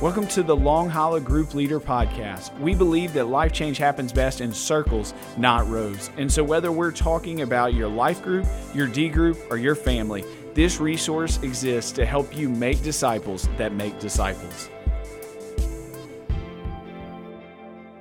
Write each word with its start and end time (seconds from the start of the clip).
Welcome 0.00 0.28
to 0.28 0.42
the 0.42 0.56
Long 0.56 0.88
Hollow 0.88 1.20
Group 1.20 1.52
Leader 1.52 1.78
Podcast. 1.78 2.58
We 2.58 2.74
believe 2.74 3.12
that 3.12 3.26
life 3.26 3.52
change 3.52 3.76
happens 3.76 4.14
best 4.14 4.40
in 4.40 4.50
circles, 4.50 5.12
not 5.36 5.68
rows. 5.68 6.08
And 6.16 6.32
so, 6.32 6.42
whether 6.42 6.72
we're 6.72 6.90
talking 6.90 7.42
about 7.42 7.74
your 7.74 7.86
life 7.86 8.22
group, 8.22 8.46
your 8.72 8.86
D 8.86 9.10
group, 9.10 9.36
or 9.50 9.58
your 9.58 9.74
family, 9.74 10.24
this 10.54 10.80
resource 10.80 11.38
exists 11.42 11.92
to 11.92 12.06
help 12.06 12.34
you 12.34 12.48
make 12.48 12.82
disciples 12.82 13.46
that 13.58 13.74
make 13.74 14.00
disciples. 14.00 14.70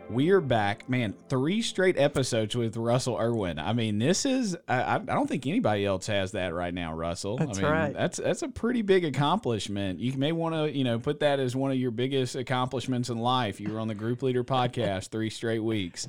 We 0.09 0.31
are 0.31 0.41
back, 0.41 0.89
man. 0.89 1.13
Three 1.29 1.61
straight 1.61 1.95
episodes 1.95 2.55
with 2.55 2.75
Russell 2.77 3.15
Irwin. 3.19 3.59
I 3.59 3.73
mean, 3.73 3.99
this 3.99 4.25
is 4.25 4.57
I, 4.67 4.95
I 4.95 4.97
don't 4.97 5.27
think 5.27 5.45
anybody 5.45 5.85
else 5.85 6.07
has 6.07 6.31
that 6.31 6.51
right 6.55 6.73
now, 6.73 6.95
Russell. 6.95 7.37
That's 7.37 7.59
I 7.59 7.61
mean, 7.61 7.71
right. 7.71 7.93
That's 7.93 8.17
that's 8.17 8.41
a 8.41 8.47
pretty 8.47 8.81
big 8.81 9.05
accomplishment. 9.05 9.99
You 9.99 10.13
may 10.13 10.31
want 10.31 10.55
to, 10.55 10.75
you 10.75 10.83
know, 10.83 10.97
put 10.97 11.19
that 11.19 11.39
as 11.39 11.55
one 11.55 11.69
of 11.69 11.77
your 11.77 11.91
biggest 11.91 12.35
accomplishments 12.35 13.09
in 13.09 13.19
life. 13.19 13.59
You 13.61 13.71
were 13.71 13.79
on 13.79 13.87
the 13.87 13.93
Group 13.93 14.23
Leader 14.23 14.43
podcast 14.43 15.09
three 15.09 15.29
straight 15.29 15.63
weeks. 15.63 16.07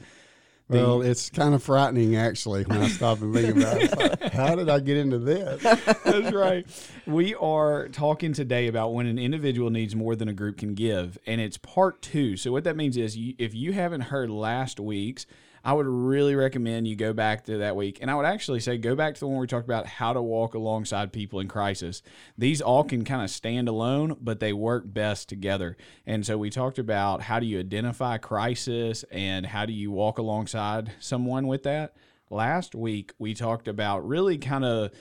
Well, 0.71 1.03
it's 1.03 1.31
kind 1.31 1.55
of 1.55 1.63
frightening 1.63 2.17
actually 2.17 2.63
when 2.65 2.81
I 2.81 2.89
stop 2.89 3.21
and 3.21 3.35
think 3.35 3.57
about 3.57 3.83
it. 3.83 3.99
Like, 3.99 4.33
how 4.33 4.55
did 4.55 4.69
I 4.69 4.79
get 4.81 4.97
into 4.97 5.19
this? 5.19 5.63
That's 6.05 6.33
right. 6.33 6.67
We 7.07 7.35
are 7.35 7.89
talking 7.89 8.33
today 8.33 8.69
about 8.69 8.95
when 8.95 9.07
an 9.07 9.19
individual 9.19 9.71
needs 9.71 9.97
more 9.97 10.15
than 10.15 10.29
a 10.29 10.33
group 10.33 10.59
can 10.59 10.75
give, 10.75 11.19
and 11.27 11.41
it's 11.41 11.59
part 11.59 12.03
two. 12.03 12.37
So, 12.37 12.53
what 12.53 12.65
that 12.65 12.77
means 12.77 12.97
is 12.97 13.17
you, 13.17 13.35
if 13.39 13.55
you 13.55 13.73
haven't 13.73 14.03
heard 14.03 14.31
last 14.31 14.79
week's, 14.79 15.27
I 15.65 15.73
would 15.73 15.87
really 15.87 16.35
recommend 16.35 16.89
you 16.89 16.97
go 16.97 17.13
back 17.13 17.45
to 17.45 17.59
that 17.59 17.77
week. 17.77 17.99
And 18.01 18.11
I 18.11 18.15
would 18.15 18.27
actually 18.27 18.61
say 18.61 18.79
go 18.79 18.95
back 18.95 19.15
to 19.15 19.21
the 19.21 19.29
one 19.29 19.39
we 19.39 19.47
talked 19.47 19.67
about 19.67 19.87
how 19.87 20.13
to 20.13 20.23
walk 20.23 20.55
alongside 20.55 21.13
people 21.13 21.41
in 21.41 21.49
crisis. 21.49 22.03
These 22.39 22.61
all 22.61 22.85
can 22.85 23.05
kind 23.05 23.23
of 23.23 23.31
stand 23.31 23.69
alone, 23.69 24.17
but 24.21 24.41
they 24.41 24.53
work 24.53 24.85
best 24.87 25.29
together. 25.29 25.77
And 26.07 26.25
so 26.25 26.39
we 26.39 26.51
talked 26.51 26.79
about 26.79 27.23
how 27.23 27.41
do 27.41 27.47
you 27.47 27.61
identify 27.61 28.19
crisis 28.19 29.05
and 29.11 29.47
how 29.47 29.67
do 29.67 29.73
you 29.73 29.91
walk 29.91 30.19
alongside 30.19 30.93
someone 30.99 31.47
with 31.47 31.65
that. 31.65 31.95
Last 32.31 32.75
week, 32.75 33.13
we 33.19 33.35
talked 33.35 33.69
about 33.69 34.07
really 34.07 34.39
kind 34.39 34.65
of 34.65 34.93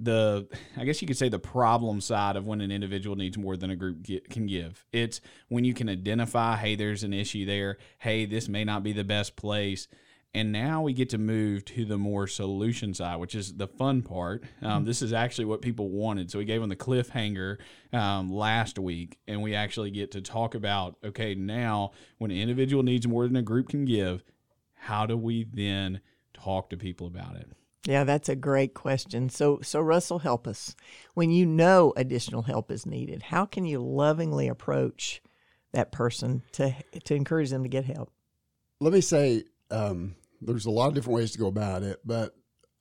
the 0.00 0.46
i 0.76 0.84
guess 0.84 1.02
you 1.02 1.08
could 1.08 1.18
say 1.18 1.28
the 1.28 1.40
problem 1.40 2.00
side 2.00 2.36
of 2.36 2.46
when 2.46 2.60
an 2.60 2.70
individual 2.70 3.16
needs 3.16 3.36
more 3.36 3.56
than 3.56 3.70
a 3.70 3.76
group 3.76 4.00
get, 4.00 4.30
can 4.30 4.46
give 4.46 4.86
it's 4.92 5.20
when 5.48 5.64
you 5.64 5.74
can 5.74 5.88
identify 5.88 6.54
hey 6.54 6.76
there's 6.76 7.02
an 7.02 7.12
issue 7.12 7.44
there 7.44 7.78
hey 7.98 8.24
this 8.24 8.48
may 8.48 8.64
not 8.64 8.84
be 8.84 8.92
the 8.92 9.02
best 9.02 9.34
place 9.34 9.88
and 10.34 10.52
now 10.52 10.82
we 10.82 10.92
get 10.92 11.10
to 11.10 11.18
move 11.18 11.64
to 11.64 11.84
the 11.84 11.96
more 11.96 12.26
solution 12.26 12.92
side 12.94 13.16
which 13.16 13.34
is 13.34 13.54
the 13.54 13.66
fun 13.66 14.02
part 14.02 14.44
um, 14.62 14.84
this 14.84 15.02
is 15.02 15.12
actually 15.12 15.44
what 15.44 15.62
people 15.62 15.88
wanted 15.88 16.30
so 16.30 16.38
we 16.38 16.44
gave 16.44 16.60
them 16.60 16.68
the 16.68 16.76
cliffhanger 16.76 17.56
um, 17.92 18.32
last 18.32 18.78
week 18.78 19.18
and 19.26 19.42
we 19.42 19.54
actually 19.54 19.90
get 19.90 20.10
to 20.12 20.20
talk 20.20 20.54
about 20.54 20.96
okay 21.04 21.34
now 21.34 21.90
when 22.18 22.30
an 22.30 22.36
individual 22.36 22.82
needs 22.82 23.06
more 23.06 23.26
than 23.26 23.36
a 23.36 23.42
group 23.42 23.68
can 23.68 23.84
give 23.84 24.22
how 24.74 25.06
do 25.06 25.16
we 25.16 25.44
then 25.52 26.00
talk 26.32 26.70
to 26.70 26.76
people 26.76 27.06
about 27.06 27.36
it 27.36 27.48
Yeah, 27.84 28.04
that's 28.04 28.28
a 28.28 28.36
great 28.36 28.74
question. 28.74 29.30
So, 29.30 29.60
so 29.62 29.80
Russell, 29.80 30.18
help 30.18 30.46
us. 30.46 30.76
When 31.14 31.30
you 31.30 31.46
know 31.46 31.94
additional 31.96 32.42
help 32.42 32.70
is 32.70 32.84
needed, 32.84 33.22
how 33.22 33.46
can 33.46 33.64
you 33.64 33.78
lovingly 33.78 34.48
approach 34.48 35.22
that 35.72 35.92
person 35.92 36.42
to 36.52 36.74
to 37.04 37.14
encourage 37.14 37.50
them 37.50 37.62
to 37.62 37.68
get 37.68 37.84
help? 37.84 38.10
Let 38.80 38.92
me 38.92 39.00
say, 39.00 39.44
um, 39.70 40.16
there's 40.40 40.66
a 40.66 40.70
lot 40.70 40.88
of 40.88 40.94
different 40.94 41.16
ways 41.16 41.32
to 41.32 41.38
go 41.38 41.46
about 41.46 41.82
it, 41.82 42.00
but 42.04 42.34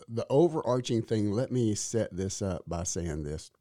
the 0.08 0.26
overarching 0.30 1.02
thing, 1.02 1.32
let 1.32 1.52
me 1.52 1.76
set 1.76 2.16
this 2.16 2.42
up 2.42 2.64
by 2.68 2.84
saying 2.84 3.24
this. 3.24 3.52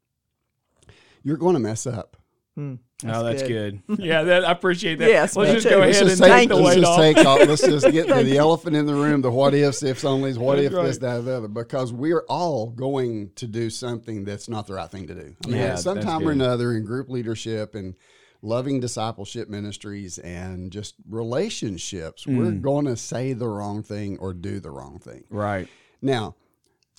You're 1.23 1.37
going 1.37 1.55
to 1.55 1.59
mess 1.59 1.85
up. 1.85 2.17
Hmm, 2.55 2.75
oh, 3.05 3.23
that's 3.23 3.43
good. 3.43 3.83
yeah, 3.99 4.23
that, 4.23 4.43
I 4.43 4.51
appreciate 4.51 4.97
that. 4.97 5.09
Yes, 5.09 5.35
let's 5.35 5.51
just 5.51 5.67
too. 5.67 5.75
go 5.75 5.79
Let's 5.79 5.97
ahead 5.97 6.09
just 6.09 6.21
and 6.23 6.31
take, 6.31 6.39
take 6.39 6.49
the 6.49 6.55
let's 6.55 6.75
weight 6.75 6.81
just 6.81 6.91
off. 6.91 6.99
take 6.99 7.17
off. 7.17 7.47
Let's 7.47 7.61
just 7.61 7.91
get 7.91 8.07
to 8.07 8.23
the 8.23 8.37
elephant 8.37 8.75
in 8.75 8.87
the 8.87 8.95
room, 8.95 9.21
the 9.21 9.29
what 9.29 9.53
ifs, 9.53 9.83
ifs 9.83 10.03
onlys, 10.03 10.37
what 10.39 10.55
That's 10.55 10.73
if 10.73 10.81
this, 10.81 10.97
that, 10.99 11.23
the 11.23 11.37
other, 11.37 11.47
because 11.47 11.93
we're 11.93 12.23
all 12.27 12.71
going 12.71 13.29
to 13.35 13.45
do 13.45 13.69
something 13.69 14.23
that's 14.25 14.49
not 14.49 14.65
the 14.65 14.73
right 14.73 14.89
thing 14.89 15.05
to 15.05 15.13
do. 15.13 15.35
I 15.45 15.47
mean, 15.47 15.57
Yeah, 15.57 15.73
at 15.73 15.79
some 15.79 15.99
time 16.01 16.21
good. 16.21 16.29
or 16.29 16.31
another 16.31 16.73
in 16.73 16.83
group 16.83 17.09
leadership 17.09 17.75
and 17.75 17.93
loving 18.41 18.79
discipleship 18.79 19.49
ministries 19.49 20.17
and 20.19 20.71
just 20.71 20.95
relationships, 21.09 22.25
we're 22.27 22.51
Mm. 22.51 22.61
going 22.61 22.85
to 22.85 22.95
say 22.97 23.33
the 23.33 23.47
wrong 23.47 23.83
thing 23.83 24.17
or 24.19 24.33
do 24.33 24.59
the 24.59 24.71
wrong 24.71 24.99
thing. 24.99 25.23
Right. 25.29 25.67
Now, 26.01 26.35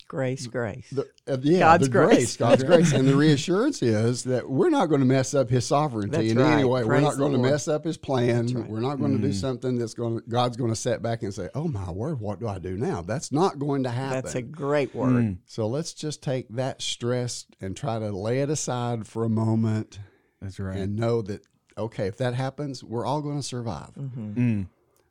Grace, 0.06 0.46
grace. 0.46 0.88
the, 0.90 1.02
uh, 1.30 1.36
yeah, 1.42 1.58
God's 1.58 1.84
the 1.84 1.92
grace. 1.92 2.08
grace, 2.08 2.36
God's 2.38 2.64
grace, 2.70 2.92
and 2.94 3.06
the 3.06 3.14
reassurance 3.14 3.82
is 3.82 4.24
that 4.24 4.48
we're 4.48 4.70
not 4.70 4.86
going 4.86 5.00
to 5.02 5.06
mess 5.06 5.34
up 5.34 5.50
His 5.50 5.66
sovereignty 5.66 6.16
That's 6.16 6.30
in 6.30 6.38
any 6.40 6.62
right. 6.62 6.64
way. 6.64 6.84
We're 6.84 7.00
not 7.00 7.18
going 7.18 7.32
to 7.32 7.38
mess 7.38 7.68
up 7.68 7.84
His 7.84 7.98
plan. 7.98 8.46
Right. 8.46 8.66
We're 8.70 8.80
not 8.80 8.98
going 8.98 9.12
to 9.12 9.18
do 9.18 9.28
Mm. 9.28 9.34
something 9.34 9.76
that's 9.76 9.92
going. 9.92 10.16
To, 10.20 10.24
God's 10.26 10.56
going 10.56 10.70
to 10.70 10.76
set 10.76 11.02
back 11.02 11.22
and 11.24 11.34
say, 11.34 11.50
"Oh 11.54 11.68
my 11.68 11.90
word, 11.90 12.20
what 12.20 12.40
do 12.40 12.48
I 12.48 12.58
do 12.58 12.78
now?" 12.78 13.02
That's 13.02 13.30
not 13.32 13.58
going 13.58 13.82
to 13.82 13.90
happen. 13.90 14.22
That's 14.22 14.34
a 14.34 14.40
great 14.40 14.94
word. 14.94 15.10
Mm. 15.12 15.38
so 15.44 15.66
let's 15.68 15.92
just 15.92 16.22
take 16.22 16.48
that 16.54 16.80
stress 16.80 17.44
and 17.60 17.76
try 17.76 17.98
to 17.98 18.10
lay 18.10 18.40
it 18.40 18.48
aside 18.48 19.06
for 19.06 19.24
a 19.24 19.28
moment 19.28 19.98
That's 20.40 20.58
right. 20.60 20.76
and 20.78 20.96
know 20.96 21.22
that 21.22 21.42
okay, 21.76 22.06
if 22.06 22.16
that 22.18 22.34
happens, 22.34 22.82
we're 22.82 23.04
all 23.06 23.20
going 23.22 23.36
to 23.36 23.42
survive. 23.42 23.90
Mm-hmm. 23.98 24.40
Mm. 24.60 24.66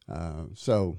Uh, 0.09 0.43
so 0.53 0.97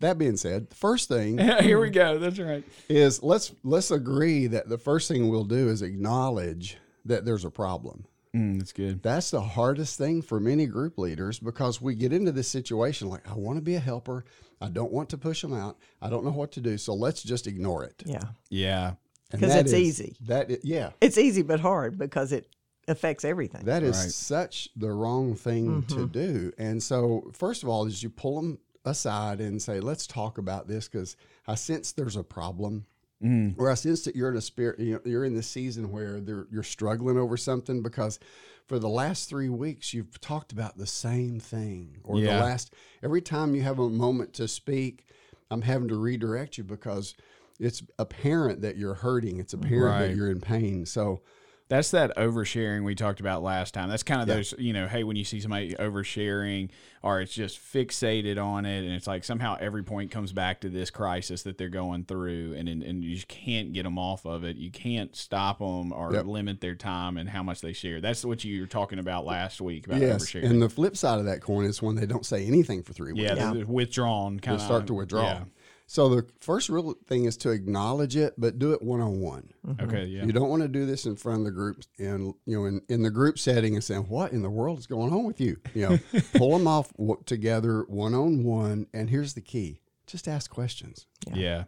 that 0.00 0.18
being 0.18 0.36
said, 0.36 0.68
the 0.70 0.74
first 0.76 1.08
thing 1.08 1.38
Here 1.60 1.80
we 1.80 1.90
go. 1.90 2.18
That's 2.18 2.38
right. 2.38 2.64
is 2.88 3.22
let's 3.22 3.52
let's 3.62 3.90
agree 3.90 4.46
that 4.48 4.68
the 4.68 4.78
first 4.78 5.08
thing 5.08 5.28
we'll 5.28 5.44
do 5.44 5.68
is 5.68 5.82
acknowledge 5.82 6.76
that 7.06 7.24
there's 7.24 7.44
a 7.44 7.50
problem. 7.50 8.04
Mm, 8.34 8.58
that's 8.58 8.72
good. 8.72 9.02
That's 9.02 9.30
the 9.30 9.40
hardest 9.40 9.96
thing 9.96 10.20
for 10.20 10.40
many 10.40 10.66
group 10.66 10.98
leaders 10.98 11.38
because 11.38 11.80
we 11.80 11.94
get 11.94 12.12
into 12.12 12.32
this 12.32 12.48
situation 12.48 13.08
like 13.08 13.28
I 13.30 13.34
want 13.34 13.56
to 13.58 13.62
be 13.62 13.76
a 13.76 13.80
helper, 13.80 14.24
I 14.60 14.68
don't 14.68 14.90
want 14.92 15.08
to 15.10 15.18
push 15.18 15.40
them 15.40 15.54
out, 15.54 15.78
I 16.02 16.10
don't 16.10 16.24
know 16.24 16.32
what 16.32 16.50
to 16.52 16.60
do, 16.60 16.76
so 16.76 16.94
let's 16.94 17.22
just 17.22 17.46
ignore 17.46 17.84
it. 17.84 18.02
Yeah, 18.04 18.20
Yeah. 18.50 18.94
Because 19.30 19.54
it's 19.54 19.72
is- 19.72 19.78
easy. 19.78 20.16
That 20.26 20.64
yeah, 20.64 20.90
it's 21.00 21.16
easy 21.18 21.42
but 21.42 21.60
hard 21.60 21.96
because 21.98 22.32
it 22.32 22.48
affects 22.88 23.24
everything. 23.24 23.64
that 23.64 23.82
is 23.82 23.96
Right. 23.96 24.10
such 24.10 24.68
the 24.76 24.90
wrong 24.92 25.34
thing 25.34 25.82
to 25.84 26.06
Mhm. 26.06 26.12
do. 26.12 26.52
And 26.58 26.82
so 26.82 27.30
first 27.32 27.62
of 27.62 27.68
all, 27.68 27.86
is 27.86 28.02
you 28.02 28.10
pull 28.10 28.40
them 28.40 28.58
aside 28.84 29.40
and 29.40 29.60
say, 29.62 29.80
let's 29.80 30.06
talk 30.06 30.36
about 30.38 30.68
this 30.68 30.88
because 30.88 31.16
I 31.46 31.54
sense 31.54 31.92
there's 31.92 32.16
a 32.16 32.24
problem. 32.24 32.86
Mm. 33.22 33.54
or 33.56 33.70
I 33.70 33.74
sense 33.74 34.04
that 34.04 34.14
you're 34.16 34.28
in 34.28 34.36
a 34.36 34.40
spirit, 34.42 34.78
you 34.80 34.94
know, 34.94 35.00
you're 35.06 35.24
in 35.24 35.32
the 35.34 35.42
season 35.42 35.90
where 35.90 36.18
you're 36.50 36.62
struggling 36.62 37.16
over 37.16 37.38
something 37.38 37.80
because 37.80 38.18
for 38.66 38.78
the 38.78 38.88
last 38.88 39.30
three 39.30 39.48
weeks 39.48 39.94
you've 39.94 40.20
talked 40.20 40.52
about 40.52 40.76
the 40.76 40.86
same 40.86 41.40
thing, 41.40 41.96
or 42.04 42.18
Yeah. 42.18 42.36
the 42.38 42.44
last 42.44 42.74
every 43.02 43.22
time 43.22 43.54
you 43.54 43.62
have 43.62 43.78
a 43.78 43.88
moment 43.88 44.34
to 44.34 44.48
speak, 44.48 45.06
I'm 45.50 45.62
having 45.62 45.88
to 45.88 45.96
redirect 45.96 46.58
you 46.58 46.64
because 46.64 47.14
it's 47.58 47.82
apparent 47.98 48.60
that 48.60 48.76
you're 48.76 48.94
hurting. 48.94 49.38
It's 49.38 49.54
apparent 49.54 49.84
Right. 50.00 50.08
that 50.08 50.16
you're 50.16 50.30
in 50.30 50.40
pain. 50.40 50.84
So 50.84 51.22
That's 51.68 51.90
that 51.92 52.14
oversharing 52.18 52.84
we 52.84 52.94
talked 52.94 53.20
about 53.20 53.42
last 53.42 53.72
time. 53.72 53.88
That's 53.88 54.02
kind 54.02 54.20
of 54.20 54.28
Yeah. 54.28 54.34
those, 54.34 54.54
you 54.58 54.74
know, 54.74 54.86
hey, 54.86 55.02
when 55.02 55.16
you 55.16 55.24
see 55.24 55.40
somebody 55.40 55.74
oversharing 55.74 56.68
or 57.02 57.22
it's 57.22 57.32
just 57.32 57.58
fixated 57.58 58.36
on 58.42 58.66
it 58.66 58.84
and 58.84 58.92
it's 58.92 59.06
like 59.06 59.24
somehow 59.24 59.56
every 59.58 59.82
point 59.82 60.10
comes 60.10 60.30
back 60.32 60.60
to 60.60 60.68
this 60.68 60.90
crisis 60.90 61.42
that 61.44 61.56
they're 61.56 61.70
going 61.70 62.04
through 62.04 62.52
and 62.54 62.68
and, 62.68 62.82
and 62.82 63.02
you 63.02 63.14
just 63.14 63.28
can't 63.28 63.72
get 63.72 63.84
them 63.84 63.98
off 63.98 64.26
of 64.26 64.44
it. 64.44 64.56
You 64.56 64.70
can't 64.70 65.16
stop 65.16 65.58
them 65.58 65.90
or 65.90 66.12
Yep. 66.12 66.26
limit 66.26 66.60
their 66.60 66.74
time 66.74 67.16
and 67.16 67.30
how 67.30 67.42
much 67.42 67.62
they 67.62 67.72
share. 67.72 67.98
That's 68.02 68.26
what 68.26 68.44
you 68.44 68.60
were 68.60 68.66
talking 68.66 68.98
about 68.98 69.24
last 69.24 69.62
week 69.62 69.86
about 69.86 70.00
yes, 70.02 70.22
oversharing. 70.22 70.50
and 70.50 70.60
the 70.60 70.68
flip 70.68 70.98
side 70.98 71.18
of 71.18 71.24
that 71.24 71.40
coin 71.40 71.64
is 71.64 71.80
when 71.80 71.94
they 71.96 72.04
don't 72.06 72.26
say 72.26 72.44
anything 72.46 72.82
for 72.82 72.92
three 72.92 73.12
weeks. 73.14 73.22
yeah, 73.24 73.36
Yeah. 73.36 73.52
they're 73.54 73.64
withdrawn 73.66 74.38
kind 74.38 74.58
They 74.58 74.62
of 74.62 74.66
start 74.66 74.86
to 74.88 74.94
withdraw. 74.94 75.22
Yeah. 75.22 75.44
So 75.86 76.08
the 76.08 76.26
first 76.40 76.70
real 76.70 76.94
thing 77.06 77.26
is 77.26 77.36
to 77.38 77.50
acknowledge 77.50 78.16
it, 78.16 78.32
but 78.38 78.58
do 78.58 78.72
it 78.72 78.80
one 78.82 79.00
on 79.02 79.20
one. 79.20 79.50
Okay, 79.80 80.06
yeah. 80.06 80.24
You 80.24 80.32
don't 80.32 80.48
want 80.48 80.62
to 80.62 80.68
do 80.68 80.86
this 80.86 81.04
in 81.04 81.14
front 81.14 81.40
of 81.40 81.44
the 81.44 81.50
group 81.50 81.82
and 81.98 82.32
you 82.46 82.58
know 82.58 82.64
in, 82.64 82.80
in 82.88 83.02
the 83.02 83.10
group 83.10 83.38
setting 83.38 83.74
and 83.74 83.84
saying 83.84 84.04
what 84.08 84.32
in 84.32 84.40
the 84.42 84.50
world 84.50 84.78
is 84.78 84.86
going 84.86 85.12
on 85.12 85.24
with 85.24 85.40
you. 85.40 85.58
You 85.74 85.88
know, 85.88 85.98
pull 86.34 86.56
them 86.56 86.66
off 86.66 86.90
w- 86.96 87.22
together 87.26 87.84
one 87.88 88.14
on 88.14 88.44
one. 88.44 88.86
And 88.94 89.10
here's 89.10 89.34
the 89.34 89.42
key: 89.42 89.80
just 90.06 90.26
ask 90.26 90.50
questions. 90.50 91.06
Yeah. 91.28 91.34
yeah. 91.36 91.64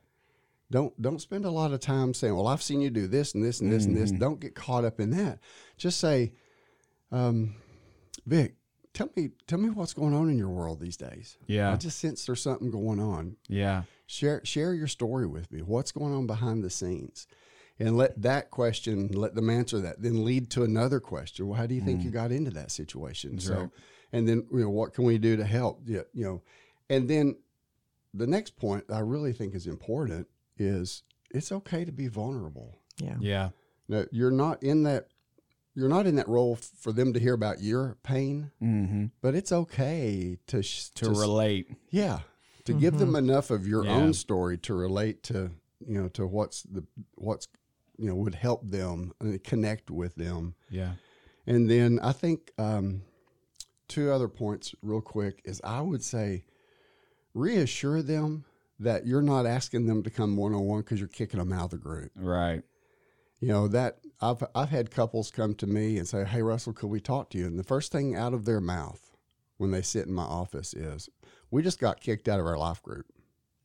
Don't 0.71 1.01
don't 1.01 1.21
spend 1.21 1.45
a 1.45 1.51
lot 1.51 1.73
of 1.73 1.81
time 1.81 2.15
saying, 2.15 2.35
"Well, 2.35 2.49
I've 2.49 2.63
seen 2.63 2.81
you 2.81 2.91
do 2.91 3.07
this 3.07 3.35
and 3.35 3.45
this 3.45 3.61
and 3.61 3.71
this 3.71 3.85
and 3.85 3.97
this." 3.97 4.13
Mhm. 4.13 4.19
Don't 4.19 4.41
get 4.41 4.55
caught 4.55 4.85
up 4.85 4.99
in 4.99 5.11
that. 5.11 5.39
Just 5.77 6.01
say, 6.01 6.33
um, 7.13 7.55
"Vick, 8.27 8.57
tell 8.93 9.11
me 9.15 9.31
tell 9.47 9.59
me 9.59 9.69
what's 9.69 9.93
going 9.93 10.15
on 10.15 10.29
in 10.31 10.39
your 10.39 10.49
world 10.49 10.81
these 10.81 10.97
days. 10.97 11.37
Yeah. 11.47 11.73
I 11.73 11.77
just 11.77 11.99
sense 12.01 12.25
there's 12.27 12.41
something 12.43 12.71
going 12.71 12.99
on. 12.99 13.37
Yeah. 13.49 13.83
Share 14.07 14.41
share 14.45 14.73
your 14.75 14.87
story 14.87 15.27
with 15.27 15.51
me. 15.51 15.61
What's 15.63 15.93
going 15.93 16.15
on 16.15 16.27
behind 16.27 16.63
the 16.65 16.71
scenes?" 16.71 17.27
And 17.79 17.97
let 17.97 18.23
that 18.23 18.51
question, 18.51 19.09
let 19.09 19.35
them 19.35 19.51
answer 19.51 19.79
that, 19.81 20.01
then 20.01 20.25
lead 20.25 20.49
to 20.53 20.63
another 20.63 20.99
question. 20.99 21.47
Well, 21.47 21.59
how 21.59 21.67
do 21.67 21.75
you 21.75 21.83
think 21.83 22.03
you 22.05 22.11
got 22.11 22.33
into 22.33 22.51
that 22.53 22.71
situation? 22.71 23.33
Mm. 23.33 23.35
That's 23.35 23.47
so, 23.47 23.55
right. 23.61 23.71
and 24.13 24.27
then 24.27 24.47
you 24.51 24.61
know, 24.61 24.71
what 24.71 24.95
can 24.95 25.05
we 25.05 25.19
do 25.19 25.37
to 25.37 25.45
help? 25.45 25.83
Yeah, 25.85 26.03
you 26.15 26.25
know, 26.25 26.43
and 26.89 27.07
then 27.11 27.37
the 28.15 28.27
next 28.27 28.57
point 28.57 28.85
I 28.91 29.01
really 29.01 29.35
think 29.35 29.55
is 29.55 29.67
important 29.67 30.27
is 30.57 31.03
it's 31.31 31.53
okay 31.53 31.85
to 31.85 31.93
be 31.93 32.07
vulnerable. 32.09 32.79
Yeah. 32.99 33.17
Yeah. 33.21 33.49
Now, 33.89 34.05
you're 34.11 34.31
not 34.31 34.63
in 34.63 34.85
that 34.85 35.09
you're 35.75 35.91
not 35.91 36.07
in 36.07 36.15
that 36.17 36.29
role 36.29 36.57
for 36.57 36.93
them 36.93 37.13
to 37.13 37.21
hear 37.21 37.35
about 37.35 37.61
your 37.61 37.99
pain, 38.03 38.51
Mm-hmm. 38.63 39.07
but 39.21 39.35
it's 39.35 39.53
okay 39.53 40.39
to 40.47 40.63
sh- 40.63 40.89
To 40.95 41.11
s- 41.11 41.19
relate. 41.19 41.69
yeah, 41.91 42.21
to 42.67 42.75
give 42.75 42.99
them 42.99 43.17
enough 43.17 43.51
of 43.51 43.67
your 43.67 43.85
Yeah. 43.85 43.95
own 43.97 44.13
story 44.15 44.59
to 44.59 44.75
relate 44.75 45.23
to 45.25 45.51
you 45.87 46.01
know 46.01 46.09
to 46.11 46.27
what's 46.27 46.63
the 46.63 46.85
what's 47.17 47.49
you 47.99 48.07
know 48.07 48.15
would 48.15 48.35
help 48.35 48.69
them 48.69 49.13
and 49.21 49.43
connect 49.43 49.91
with 49.91 50.15
them. 50.17 50.55
Yeah. 50.71 50.93
And 51.47 51.71
then 51.71 51.99
I 52.01 52.13
think 52.13 52.53
um, 52.59 53.03
two 53.89 54.11
other 54.11 54.29
points, 54.29 54.75
real 54.83 55.01
quick, 55.01 55.41
is 55.45 55.61
I 55.65 55.81
would 55.81 56.03
say 56.03 56.45
reassure 57.35 58.03
them 58.03 58.45
that 58.79 59.07
you're 59.07 59.23
not 59.23 59.47
asking 59.47 59.87
them 59.87 60.03
to 60.03 60.11
come 60.11 60.37
one 60.37 60.53
on 60.55 60.65
one 60.67 60.81
because 60.81 60.99
you're 60.99 61.09
kicking 61.09 61.39
them 61.39 61.53
out 61.53 61.65
of 61.67 61.71
the 61.71 61.77
group. 61.79 62.11
Right. 62.15 62.63
You 63.41 63.49
know 63.49 63.69
that 63.69 63.99
I've 64.21 64.43
I've 64.55 64.71
had 64.71 64.91
couples 64.91 65.31
come 65.31 65.55
to 65.57 65.67
me 65.67 65.99
and 65.99 66.09
say, 66.09 66.25
"Hey 66.25 66.43
Russell, 66.43 66.73
could 66.73 66.89
we 66.89 67.01
talk 67.01 67.31
to 67.31 67.39
you?" 67.39 67.47
And 67.47 67.59
the 67.59 67.63
first 67.65 67.93
thing 67.93 68.15
out 68.17 68.33
of 68.35 68.45
their 68.47 68.61
mouth 68.61 69.11
when 69.59 69.71
they 69.71 69.83
sit 69.83 70.07
in 70.07 70.13
my 70.13 70.23
office 70.25 70.75
is, 70.75 71.09
"We 71.51 71.63
just 71.63 71.79
got 71.81 72.01
kicked 72.01 72.29
out 72.29 72.41
of 72.41 72.47
our 72.47 72.59
life 72.59 72.83
group." 72.83 73.07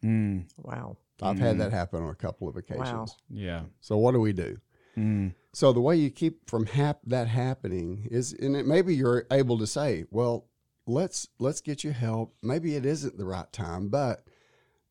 Mm. 0.04 0.46
Wow. 0.58 0.98
I've 1.22 1.38
had 1.38 1.60
that 1.60 1.72
happen 1.72 2.02
on 2.04 2.10
a 2.10 2.16
couple 2.16 2.48
of 2.50 2.56
occasions. 2.58 2.90
Wow. 2.90 3.06
Yeah. 3.30 3.64
So 3.80 3.98
what 3.98 4.14
do 4.14 4.20
we 4.20 4.34
do? 4.34 4.58
Mm. 4.98 5.36
So 5.54 5.72
the 5.72 5.80
way 5.82 5.96
you 5.96 6.10
keep 6.10 6.50
from 6.50 6.66
hap- 6.66 7.02
that 7.06 7.28
happening 7.28 8.08
is, 8.10 8.34
and 8.34 8.56
it, 8.56 8.66
maybe 8.66 8.96
you're 8.96 9.26
able 9.32 9.58
to 9.60 9.68
say, 9.68 10.06
"Well, 10.10 10.48
let's 10.88 11.28
let's 11.40 11.62
get 11.62 11.84
you 11.84 11.92
help. 11.92 12.36
Maybe 12.42 12.76
it 12.76 12.86
isn't 12.86 13.18
the 13.18 13.26
right 13.26 13.52
time, 13.54 13.90
but 13.90 14.24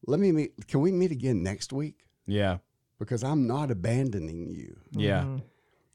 let 0.07 0.21
me 0.21 0.31
meet. 0.31 0.69
Can 0.69 0.81
we 0.81 0.93
meet 0.93 1.11
again 1.11 1.43
next 1.43 1.73
week? 1.73 2.07
Yeah. 2.27 2.59
Because 3.01 3.25
I'm 3.25 3.47
not 3.49 3.71
abandoning 3.73 4.51
you." 4.51 4.79
Yeah. 4.93 5.23
Mhm. 5.25 5.43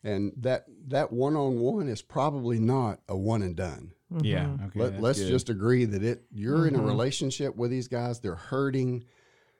And 0.03 0.33
that 0.37 0.65
that 0.89 1.13
one 1.13 1.35
on 1.37 1.59
one 1.59 1.87
is 1.87 2.01
probably 2.01 2.59
not 2.59 2.99
a 3.07 3.15
one 3.17 3.41
and 3.41 3.55
done. 3.55 3.93
Yeah. 4.21 4.45
Mm-hmm. 4.45 4.65
Okay. 4.65 4.79
Let, 4.79 5.01
let's 5.01 5.19
good. 5.19 5.27
just 5.29 5.49
agree 5.49 5.85
that 5.85 6.03
it 6.03 6.25
you're 6.31 6.67
in 6.67 6.75
a 6.75 6.79
Mhm. 6.79 6.85
relationship 6.85 7.55
with 7.55 7.71
these 7.71 7.87
guys. 7.87 8.19
They're 8.19 8.35
hurting, 8.35 9.05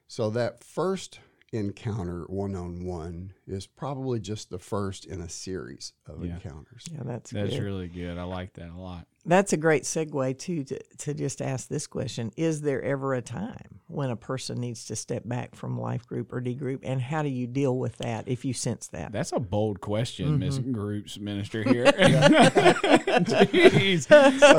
so 0.07 0.30
that 0.31 0.63
first 0.63 1.19
encounter 1.51 2.24
one 2.27 2.56
on 2.56 2.83
one 2.86 3.33
is 3.47 3.68
probably 3.68 4.19
just 4.19 4.50
the 4.50 4.59
first 4.59 5.06
in 5.06 5.21
a 5.21 5.30
series 5.30 5.94
of 6.07 6.24
Yeah. 6.25 6.33
encounters. 6.36 6.86
Yeah, 6.92 7.01
that's 7.03 7.31
That's 7.31 7.51
good. 7.51 7.63
really 7.63 7.88
good. 7.88 8.18
I 8.18 8.24
like 8.24 8.53
that 8.53 8.69
a 8.69 8.80
lot. 8.80 9.06
That's 9.27 9.53
a 9.53 9.57
great 9.57 9.83
segue 9.86 10.38
too 10.38 10.63
to, 10.65 10.80
to 11.00 11.13
just 11.15 11.42
ask 11.42 11.68
this 11.68 11.88
question: 11.88 12.31
Is 12.38 12.62
there 12.62 12.83
ever 12.83 13.15
a 13.15 13.24
time 13.24 13.80
when 13.88 14.12
a 14.12 14.15
person 14.15 14.59
needs 14.59 14.86
to 14.86 14.95
step 14.95 15.24
back 15.25 15.56
from 15.56 15.80
life 15.80 16.06
group 16.06 16.31
or 16.31 16.39
D 16.42 16.53
group, 16.53 16.81
and 16.83 17.01
how 17.01 17.24
do 17.24 17.30
you 17.30 17.47
deal 17.47 17.75
with 17.80 17.97
that 17.97 18.27
if 18.27 18.45
you 18.45 18.53
sense 18.53 18.86
that? 18.89 19.12
That's 19.12 19.31
a 19.31 19.39
bold 19.39 19.81
question, 19.81 20.38
Miss 20.38 20.59
Mm-hmm. 20.59 20.74
Groups 20.74 21.18
Minister 21.18 21.63
here. 21.68 21.86
Jeez, 23.15 24.07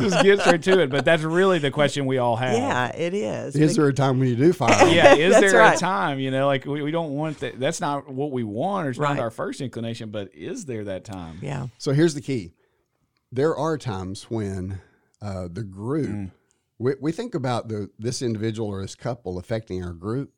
just 0.00 0.22
get 0.24 0.40
straight 0.40 0.62
to 0.62 0.80
it. 0.80 0.90
But 0.90 1.04
that's 1.04 1.22
really 1.22 1.58
the 1.60 1.70
question 1.70 2.06
we 2.06 2.18
all 2.18 2.34
have. 2.36 2.54
yeah, 2.56 2.88
it 2.96 3.14
is. 3.14 3.54
Is 3.54 3.70
Bec- 3.72 3.76
there 3.76 3.88
a 3.88 3.92
time 3.94 4.18
when 4.18 4.28
you 4.28 4.36
do 4.36 4.52
fire? 4.52 4.86
Yeah, 4.96 5.14
is 5.14 5.38
there 5.38 5.58
right. 5.60 5.76
a 5.76 5.78
time? 5.78 6.18
You 6.18 6.30
know, 6.32 6.46
like 6.46 6.64
we, 6.64 6.82
we 6.82 6.90
don't 6.90 7.12
want 7.14 7.38
that. 7.40 7.58
That's 7.60 7.80
not 7.80 8.08
what 8.12 8.30
we 8.32 8.42
want, 8.44 8.75
or 8.84 8.90
it's 8.90 8.98
Right. 8.98 9.14
not 9.16 9.22
our 9.22 9.30
first 9.30 9.60
inclination. 9.60 10.10
But 10.10 10.34
is 10.34 10.64
there 10.66 10.84
that 10.84 11.04
time? 11.04 11.38
yeah, 11.42 11.68
So 11.78 11.92
here's 11.92 12.14
the 12.14 12.20
key: 12.20 12.52
there 13.32 13.56
are 13.56 13.78
times 13.78 14.24
when 14.24 14.80
uh, 15.22 15.48
the 15.50 15.62
group 15.62 16.08
Mm. 16.10 16.30
we, 16.78 16.94
we 17.00 17.12
think 17.12 17.34
about 17.34 17.68
the 17.68 17.90
this 17.98 18.20
individual 18.22 18.68
or 18.68 18.82
this 18.82 18.94
couple 18.94 19.38
affecting 19.38 19.82
our 19.84 19.92
group, 19.92 20.32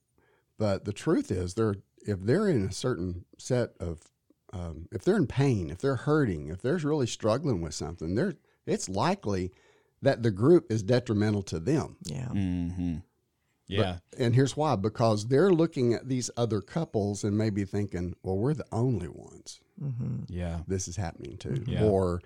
but 0.58 0.84
the 0.84 0.92
truth 0.92 1.30
is 1.30 1.54
they're 1.54 1.76
if 2.06 2.20
they're 2.20 2.48
in 2.48 2.66
a 2.66 2.72
certain 2.72 3.24
set 3.38 3.70
of 3.80 4.00
um, 4.52 4.88
if 4.92 5.02
they're 5.04 5.16
in 5.16 5.26
pain, 5.26 5.68
if 5.70 5.78
they're 5.78 5.96
hurting, 5.96 6.48
if 6.48 6.62
they're 6.62 6.76
really 6.78 7.06
struggling 7.06 7.60
with 7.60 7.74
something, 7.74 8.14
they're 8.14 8.34
it's 8.66 8.88
likely 8.88 9.52
that 10.00 10.22
the 10.22 10.30
group 10.30 10.70
is 10.70 10.82
detrimental 10.82 11.42
to 11.42 11.58
them. 11.58 11.96
yeah, 12.04 12.28
Mm-hmm. 12.28 12.96
But- 13.68 13.76
Yeah. 13.76 13.98
and 14.18 14.34
here's 14.34 14.56
why: 14.56 14.76
because 14.76 15.26
they're 15.26 15.52
looking 15.52 15.94
at 15.94 16.08
these 16.08 16.30
other 16.36 16.60
couples 16.60 17.22
and 17.24 17.36
maybe 17.36 17.64
thinking, 17.64 18.14
"Well, 18.22 18.36
we're 18.38 18.54
the 18.54 18.66
only 18.72 19.08
ones." 19.08 19.60
hmm 19.78 20.22
yeah. 20.28 20.62
this 20.66 20.88
is 20.88 20.96
happening 20.96 21.36
to 21.38 21.62
Yeah. 21.66 21.84
or 21.84 22.20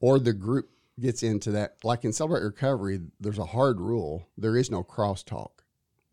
or 0.00 0.18
the 0.18 0.32
group 0.32 0.70
gets 0.98 1.22
into 1.22 1.50
that 1.50 1.76
like 1.84 2.02
in 2.04 2.12
celebrate 2.14 2.42
recovery 2.42 3.00
there's 3.20 3.38
a 3.38 3.44
hard 3.44 3.78
rule 3.78 4.26
there 4.38 4.56
is 4.56 4.70
no 4.70 4.82
crosstalk 4.82 5.50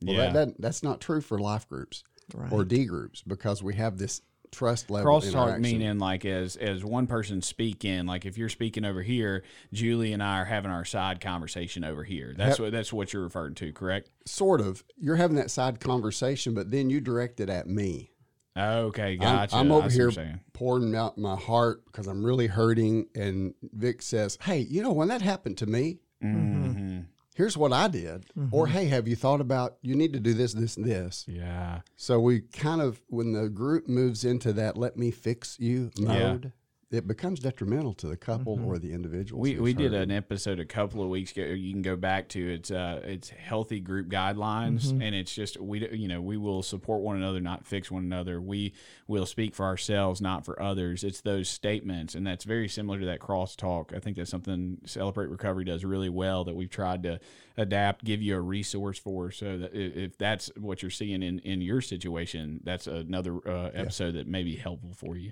well 0.04 0.16
yeah. 0.16 0.32
that, 0.32 0.34
that 0.34 0.62
that's 0.62 0.84
not 0.84 1.00
true 1.00 1.22
for 1.22 1.40
life 1.40 1.66
groups 1.70 2.04
right. 2.34 2.52
or 2.52 2.66
d 2.66 2.84
groups 2.86 3.22
because 3.22 3.64
we 3.64 3.74
have 3.76 3.98
this 3.98 4.22
trust 4.56 4.90
level 4.90 5.12
Crosstalk 5.12 5.28
interaction. 5.34 5.62
meaning 5.62 6.00
like 6.00 6.26
as 6.26 6.56
as 6.56 6.84
one 6.84 7.08
person 7.08 7.42
speaking, 7.42 8.06
like 8.06 8.26
if 8.26 8.38
you're 8.38 8.50
speaking 8.50 8.86
over 8.86 9.02
here, 9.02 9.44
Julie 9.74 10.14
and 10.14 10.24
I 10.24 10.40
are 10.42 10.46
having 10.46 10.72
our 10.72 10.86
side 10.86 11.20
conversation 11.22 11.84
over 11.84 12.04
here. 12.04 12.34
That's 12.38 12.60
what 12.60 12.72
that's 12.72 12.92
what 12.94 13.14
you're 13.14 13.24
referring 13.24 13.56
to, 13.56 13.72
correct? 13.74 14.10
sort 14.28 14.60
of 14.62 14.84
you're 14.98 15.18
having 15.18 15.36
that 15.38 15.52
side 15.52 15.80
conversation 15.80 16.56
but 16.56 16.72
then 16.72 16.90
you 16.90 17.00
direct 17.00 17.40
it 17.40 17.48
at 17.50 17.68
me 17.68 18.10
Okay, 18.58 19.10
I'm- 19.10 19.20
gotcha. 19.20 19.56
I'm, 19.56 19.72
over 19.72 19.88
here 19.90 20.40
pouring 20.54 20.96
out 20.96 21.16
my 21.20 21.36
heart 21.36 21.86
because 21.86 22.08
i'm 22.08 22.26
really 22.26 22.48
hurting 22.48 23.06
and 23.14 23.54
Vick 23.74 24.02
says 24.02 24.38
hey 24.42 24.60
you 24.62 24.82
know 24.82 24.94
when 24.94 25.10
that 25.10 25.22
happened 25.22 25.60
to 25.60 25.68
me 25.68 26.00
Mm-hmm. 26.24 27.02
Here's 27.36 27.56
what 27.56 27.72
i 27.72 27.88
did. 27.88 28.26
Or 28.52 28.66
mm-hmm. 28.66 28.74
hey 28.74 28.86
have 28.88 29.08
you 29.08 29.16
thought 29.16 29.42
about 29.42 29.78
you 29.82 29.96
need 29.96 30.14
to 30.14 30.20
do 30.20 30.34
this 30.34 30.54
this 30.54 30.78
and 30.78 30.86
this. 30.86 31.26
Yeah. 31.28 31.82
So 31.96 32.20
we 32.20 32.42
kind 32.42 32.82
of, 32.82 33.02
when 33.08 33.34
the 33.34 33.50
group 33.50 33.88
moves 33.88 34.26
into 34.26 34.54
that 34.54 34.78
"let 34.78 34.98
me 34.98 35.12
fix 35.12 35.58
you" 35.60 35.92
mode, 36.00 36.52
it 36.92 37.08
becomes 37.08 37.40
detrimental 37.40 37.94
to 37.96 38.08
the 38.08 38.16
couple 38.16 38.64
or 38.64 38.78
the 38.78 38.94
individual. 38.94 39.42
We, 39.42 39.60
we 39.60 39.74
did 39.74 39.94
an 39.94 40.12
episode 40.12 40.60
a 40.60 40.66
couple 40.66 41.02
of 41.02 41.10
weeks 41.10 41.32
ago. 41.32 41.44
You 41.44 41.72
can 41.74 41.82
go 41.82 41.96
back 41.96 42.30
to 42.30 42.54
it's 42.54 42.70
uh 42.70 43.02
it's 43.04 43.30
healthy 43.30 43.80
group 43.80 44.08
guidelines, 44.08 44.92
and 44.92 45.16
it's 45.16 45.34
just 45.34 45.60
we 45.60 45.80
d- 45.80 45.96
you 45.98 46.08
know 46.08 46.22
we 46.22 46.38
will 46.38 46.62
support 46.62 47.02
one 47.02 47.18
another, 47.18 47.40
not 47.40 47.66
fix 47.66 47.90
one 47.90 48.04
another. 48.04 48.40
We 48.40 48.74
will 49.08 49.26
speak 49.26 49.56
for 49.56 49.66
ourselves, 49.66 50.22
not 50.22 50.46
for 50.46 50.62
others. 50.62 51.04
It's 51.04 51.22
those 51.22 51.50
statements, 51.50 52.14
and 52.14 52.26
that's 52.26 52.44
very 52.44 52.68
similar 52.68 53.00
to 53.00 53.06
that 53.08 53.20
crosstalk. 53.20 53.96
I 53.96 54.00
think 54.00 54.16
that's 54.18 54.32
something 54.32 54.78
Celebrate 54.86 55.30
Recovery 55.30 55.66
does 55.66 55.84
really 55.84 56.10
well. 56.10 56.44
That 56.44 56.56
we've 56.56 56.70
tried 56.70 57.02
to 57.04 57.20
adapt, 57.58 58.06
give 58.06 58.22
you 58.22 58.36
a 58.36 58.42
resource 58.42 59.00
for, 59.00 59.32
so 59.32 59.58
that 59.58 59.74
if 59.74 60.18
that's 60.18 60.52
what 60.56 60.84
you're 60.84 60.92
seeing 60.92 61.24
in 61.24 61.40
in 61.40 61.62
your 61.62 61.82
situation, 61.82 62.62
that's 62.64 62.86
another 62.86 63.36
uh, 63.48 63.72
episode 63.74 64.12
that 64.14 64.28
may 64.28 64.44
be 64.44 64.56
helpful 64.56 64.92
for 64.94 65.18
you. 65.18 65.32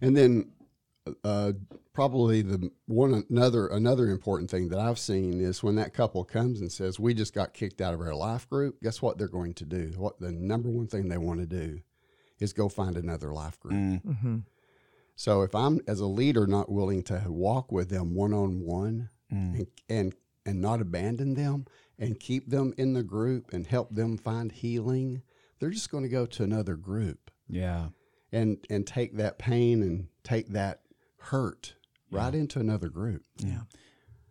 And 0.00 0.16
then, 0.16 0.52
uh, 1.24 1.52
probably 1.92 2.42
the 2.42 2.70
one 2.86 3.24
another 3.30 3.66
another 3.68 4.08
important 4.10 4.50
thing 4.50 4.68
that 4.68 4.78
I've 4.78 4.98
seen 4.98 5.40
is 5.40 5.62
when 5.62 5.76
that 5.76 5.94
couple 5.94 6.24
comes 6.24 6.60
and 6.60 6.70
says, 6.70 6.98
"We 7.00 7.14
just 7.14 7.34
got 7.34 7.54
kicked 7.54 7.80
out 7.80 7.94
of 7.94 8.00
our 8.00 8.14
life 8.14 8.48
group." 8.48 8.80
Guess 8.82 9.02
what 9.02 9.18
they're 9.18 9.28
going 9.28 9.54
to 9.54 9.64
do? 9.64 9.92
What 9.96 10.18
the 10.20 10.32
number 10.32 10.68
one 10.68 10.86
thing 10.86 11.08
they 11.08 11.18
want 11.18 11.40
to 11.40 11.46
do 11.46 11.80
is 12.38 12.52
go 12.52 12.68
find 12.68 12.96
another 12.96 13.32
life 13.32 13.58
group. 13.60 13.74
Mm. 13.74 14.18
hmm 14.20 14.36
So 15.14 15.42
if 15.42 15.54
I'm 15.54 15.80
as 15.86 16.00
a 16.00 16.06
leader 16.06 16.46
not 16.46 16.70
willing 16.70 17.02
to 17.04 17.24
walk 17.28 17.72
with 17.72 17.88
them 17.88 18.14
one 18.14 18.34
on 18.34 18.60
one 18.60 19.08
and 19.30 19.66
and 19.88 20.14
and 20.44 20.60
not 20.60 20.80
abandon 20.80 21.34
them 21.34 21.64
and 21.98 22.20
keep 22.20 22.48
them 22.50 22.72
in 22.78 22.92
the 22.92 23.02
group 23.02 23.52
and 23.52 23.66
help 23.66 23.94
them 23.94 24.16
find 24.18 24.52
healing, 24.52 25.22
they're 25.58 25.70
just 25.70 25.90
going 25.90 26.04
to 26.04 26.08
go 26.10 26.26
to 26.26 26.42
another 26.44 26.76
group 26.76 27.30
Yeah. 27.48 27.88
and 28.30 28.58
and 28.70 28.86
take 28.86 29.16
that 29.16 29.38
pain 29.38 29.82
and 29.82 30.08
take 30.22 30.48
that 30.50 30.82
hurt 31.30 31.74
right 32.10 32.34
into 32.34 32.60
another 32.60 32.88
group. 32.88 33.22
Yeah. 33.38 33.60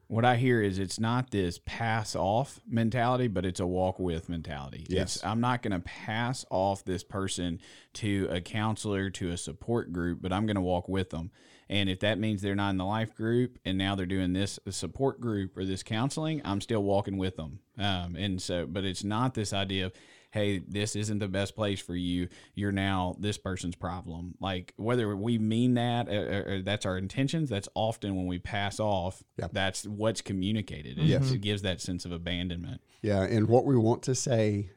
What 0.08 0.24
I 0.24 0.36
hear 0.36 0.62
is 0.62 0.78
it's 0.78 1.00
not 1.00 1.32
this 1.32 1.60
pass 1.66 2.16
off 2.16 2.60
mentality, 2.68 3.28
but 3.28 3.44
it's 3.44 3.60
a 3.60 3.66
walk 3.66 3.98
with 3.98 4.30
mentality. 4.30 4.86
Yes. 4.88 5.16
It's, 5.16 5.26
I'm 5.26 5.42
not 5.42 5.64
going 5.64 5.72
to 5.72 5.80
pass 5.80 6.46
off 6.52 6.86
this 6.86 7.04
person 7.04 7.60
to 7.94 8.28
a 8.30 8.40
counselor, 8.40 9.10
to 9.10 9.32
a 9.32 9.38
support 9.38 9.92
group, 9.92 10.22
but 10.22 10.32
I'm 10.32 10.46
going 10.46 10.58
to 10.58 10.62
walk 10.62 10.88
with 10.88 11.10
them. 11.10 11.32
And 11.68 11.90
if 11.90 12.02
that 12.02 12.20
means 12.20 12.44
they're 12.44 12.54
not 12.54 12.70
in 12.70 12.78
the 12.78 12.86
life 12.86 13.16
group 13.16 13.58
and 13.66 13.80
now 13.80 13.96
they're 13.96 14.06
doing 14.06 14.34
this 14.34 14.60
support 14.70 15.20
group 15.20 15.58
or 15.58 15.66
this 15.66 15.82
counseling, 15.82 16.40
I'm 16.46 16.62
still 16.62 16.84
walking 16.84 17.18
with 17.18 17.36
them. 17.36 17.60
Um, 17.80 18.16
and 18.16 18.40
so, 18.40 18.68
but 18.68 18.86
it's 18.86 19.04
not 19.04 19.34
this 19.34 19.54
idea 19.54 19.88
of, 19.88 19.94
hey, 20.36 20.60
this 20.60 20.98
isn't 20.98 21.20
the 21.20 21.30
best 21.30 21.56
place 21.56 21.80
for 21.80 21.96
you. 21.96 22.28
You're 22.56 22.74
now 22.74 23.16
this 23.18 23.38
person's 23.38 23.76
problem. 23.76 24.36
Like 24.42 24.74
whether 24.76 25.16
we 25.16 25.38
mean 25.38 25.76
that, 25.76 26.10
or, 26.10 26.56
or 26.56 26.62
that's 26.62 26.86
our 26.86 26.98
intentions, 26.98 27.50
that's 27.50 27.70
often 27.74 28.18
when 28.18 28.28
we 28.28 28.38
pass 28.38 28.80
off. 28.82 29.24
Yep. 29.40 29.52
That's 29.54 29.88
what's 29.88 30.22
communicated. 30.22 31.00
It, 31.00 31.06
Yes. 31.06 31.32
it 31.32 31.40
gives 31.40 31.62
that 31.62 31.80
sense 31.80 32.04
of 32.04 32.12
abandonment. 32.12 32.82
Yeah, 33.02 33.22
and 33.24 33.48
what 33.48 33.66
we 33.66 33.78
want 33.78 34.04
to 34.04 34.14
say 34.16 34.72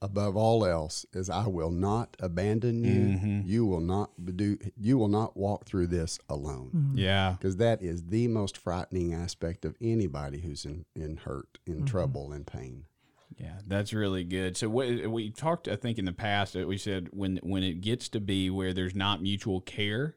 above 0.00 0.36
all 0.36 0.64
else 0.64 1.04
is 1.12 1.28
I 1.28 1.48
will 1.48 1.72
not 1.72 2.16
abandon 2.20 2.84
you. 2.84 3.18
Mhm. 3.18 3.46
You 3.46 3.66
will 3.66 3.80
not 3.80 4.10
do 4.36 4.58
you 4.80 4.96
will 4.96 5.08
not 5.08 5.36
walk 5.36 5.66
through 5.66 5.88
this 5.88 6.18
alone. 6.28 6.70
Mm-hmm. 6.74 6.98
Yeah. 6.98 7.32
because 7.32 7.56
that 7.56 7.82
is 7.82 8.04
the 8.04 8.28
most 8.28 8.56
frightening 8.56 9.12
aspect 9.12 9.64
of 9.64 9.76
anybody 9.80 10.40
who's 10.40 10.64
in, 10.64 10.84
in 10.94 11.16
hurt, 11.16 11.58
in 11.66 11.74
mm-hmm. 11.78 11.84
trouble, 11.86 12.32
in 12.32 12.44
pain. 12.44 12.84
Yeah, 13.40 13.58
that's 13.66 13.94
really 13.94 14.24
good. 14.24 14.56
So 14.58 14.68
what 14.68 15.06
we 15.08 15.30
talked, 15.30 15.66
I 15.66 15.76
think, 15.76 15.98
in 15.98 16.04
the 16.04 16.12
past, 16.12 16.54
we 16.54 16.76
said 16.76 17.08
when 17.12 17.38
when 17.42 17.62
it 17.62 17.80
gets 17.80 18.10
to 18.10 18.20
be 18.20 18.50
where 18.50 18.74
there's 18.74 18.94
not 18.94 19.22
mutual 19.22 19.62
care, 19.62 20.16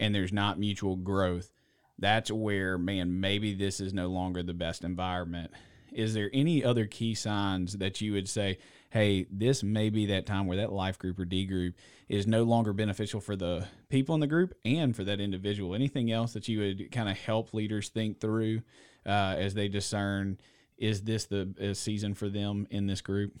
and 0.00 0.12
there's 0.14 0.32
not 0.32 0.58
mutual 0.58 0.96
growth, 0.96 1.52
that's 1.98 2.30
where, 2.30 2.76
man, 2.76 3.20
maybe 3.20 3.54
this 3.54 3.78
is 3.80 3.92
no 3.92 4.08
longer 4.08 4.42
the 4.42 4.54
best 4.54 4.82
environment. 4.82 5.52
Is 5.92 6.14
there 6.14 6.30
any 6.32 6.64
other 6.64 6.86
key 6.86 7.14
signs 7.14 7.74
that 7.74 8.00
you 8.00 8.12
would 8.14 8.28
say, 8.28 8.58
hey, 8.90 9.26
this 9.30 9.62
may 9.62 9.90
be 9.90 10.06
that 10.06 10.26
time 10.26 10.46
where 10.46 10.56
that 10.56 10.72
life 10.72 10.98
group 10.98 11.18
or 11.18 11.24
D 11.24 11.44
group 11.44 11.74
is 12.08 12.26
no 12.26 12.42
longer 12.42 12.72
beneficial 12.72 13.20
for 13.20 13.36
the 13.36 13.66
people 13.90 14.14
in 14.14 14.20
the 14.20 14.26
group 14.26 14.54
and 14.64 14.96
for 14.96 15.04
that 15.04 15.20
individual? 15.20 15.74
Anything 15.74 16.10
else 16.10 16.32
that 16.32 16.48
you 16.48 16.60
would 16.60 16.90
kind 16.90 17.08
of 17.08 17.16
help 17.18 17.54
leaders 17.54 17.90
think 17.90 18.20
through 18.20 18.62
uh, 19.06 19.36
as 19.38 19.54
they 19.54 19.68
discern, 19.68 20.38
is 20.80 21.02
this 21.02 21.26
the 21.26 21.74
season 21.74 22.14
for 22.14 22.28
them 22.28 22.66
in 22.70 22.86
this 22.86 23.00
group? 23.00 23.36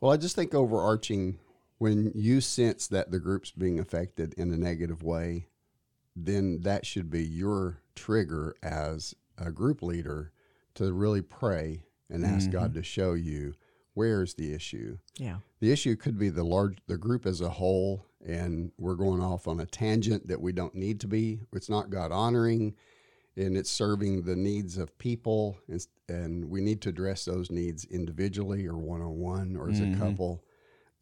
Well, 0.00 0.12
I 0.12 0.16
just 0.16 0.36
think 0.36 0.54
overarching, 0.54 1.38
when 1.78 2.12
you 2.14 2.40
sense 2.40 2.86
that 2.88 3.10
the 3.10 3.18
group's 3.18 3.50
being 3.50 3.80
affected 3.80 4.34
in 4.34 4.52
a 4.52 4.56
negative 4.56 5.02
way, 5.02 5.48
then 6.14 6.60
that 6.60 6.86
should 6.86 7.10
be 7.10 7.24
your 7.24 7.80
trigger 7.96 8.54
as 8.62 9.14
a 9.38 9.50
group 9.50 9.82
leader 9.82 10.30
to 10.74 10.92
really 10.92 11.22
pray 11.22 11.82
and 12.10 12.24
ask 12.24 12.48
mm-hmm. 12.48 12.58
God 12.58 12.74
to 12.74 12.82
show 12.82 13.14
you 13.14 13.54
where's 13.94 14.34
the 14.34 14.52
issue. 14.52 14.98
Yeah. 15.16 15.38
The 15.60 15.72
issue 15.72 15.96
could 15.96 16.18
be 16.18 16.28
the 16.28 16.44
large 16.44 16.78
the 16.86 16.98
group 16.98 17.26
as 17.26 17.40
a 17.40 17.48
whole 17.48 18.04
and 18.26 18.72
we're 18.78 18.94
going 18.94 19.22
off 19.22 19.48
on 19.48 19.60
a 19.60 19.66
tangent 19.66 20.28
that 20.28 20.40
we 20.40 20.52
don't 20.52 20.74
need 20.74 21.00
to 21.00 21.06
be. 21.06 21.40
It's 21.52 21.70
not 21.70 21.90
God 21.90 22.12
honoring 22.12 22.74
and 23.36 23.56
it's 23.56 23.70
serving 23.70 24.22
the 24.22 24.36
needs 24.36 24.78
of 24.78 24.96
people 24.98 25.58
and, 25.68 25.86
and 26.08 26.44
we 26.44 26.60
need 26.60 26.80
to 26.82 26.88
address 26.88 27.24
those 27.24 27.50
needs 27.50 27.84
individually 27.86 28.66
or 28.66 28.76
one 28.76 29.00
on 29.00 29.16
one 29.16 29.56
or 29.56 29.70
as 29.70 29.80
mm-hmm. 29.80 29.94
a 30.00 30.06
couple. 30.06 30.44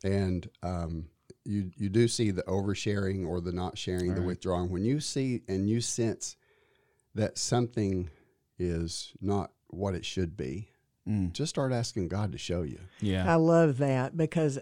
And 0.05 0.49
um, 0.62 1.07
you 1.45 1.71
you 1.77 1.89
do 1.89 2.09
see 2.09 2.31
the 2.31 2.43
oversharing 2.45 3.27
or 3.27 3.41
the 3.41 3.53
not 3.53 3.77
sharing, 3.77 4.11
All 4.11 4.15
the 4.17 4.21
right. 4.23 4.29
withdrawing. 4.29 4.71
When 4.71 4.85
you 4.85 5.01
see 5.01 5.43
and 5.49 5.69
you 5.69 5.81
sense 5.81 6.37
that 7.15 7.39
something 7.39 8.11
is 8.59 9.12
not 9.21 9.51
what 9.69 9.95
it 9.95 10.05
should 10.05 10.37
be, 10.37 10.69
mm. 11.09 11.33
just 11.33 11.51
start 11.51 11.73
asking 11.73 12.09
God 12.09 12.33
to 12.33 12.39
show 12.39 12.62
you. 12.62 12.79
Yeah. 13.01 13.31
I 13.31 13.37
love 13.37 13.79
that 13.79 14.17
because 14.17 14.59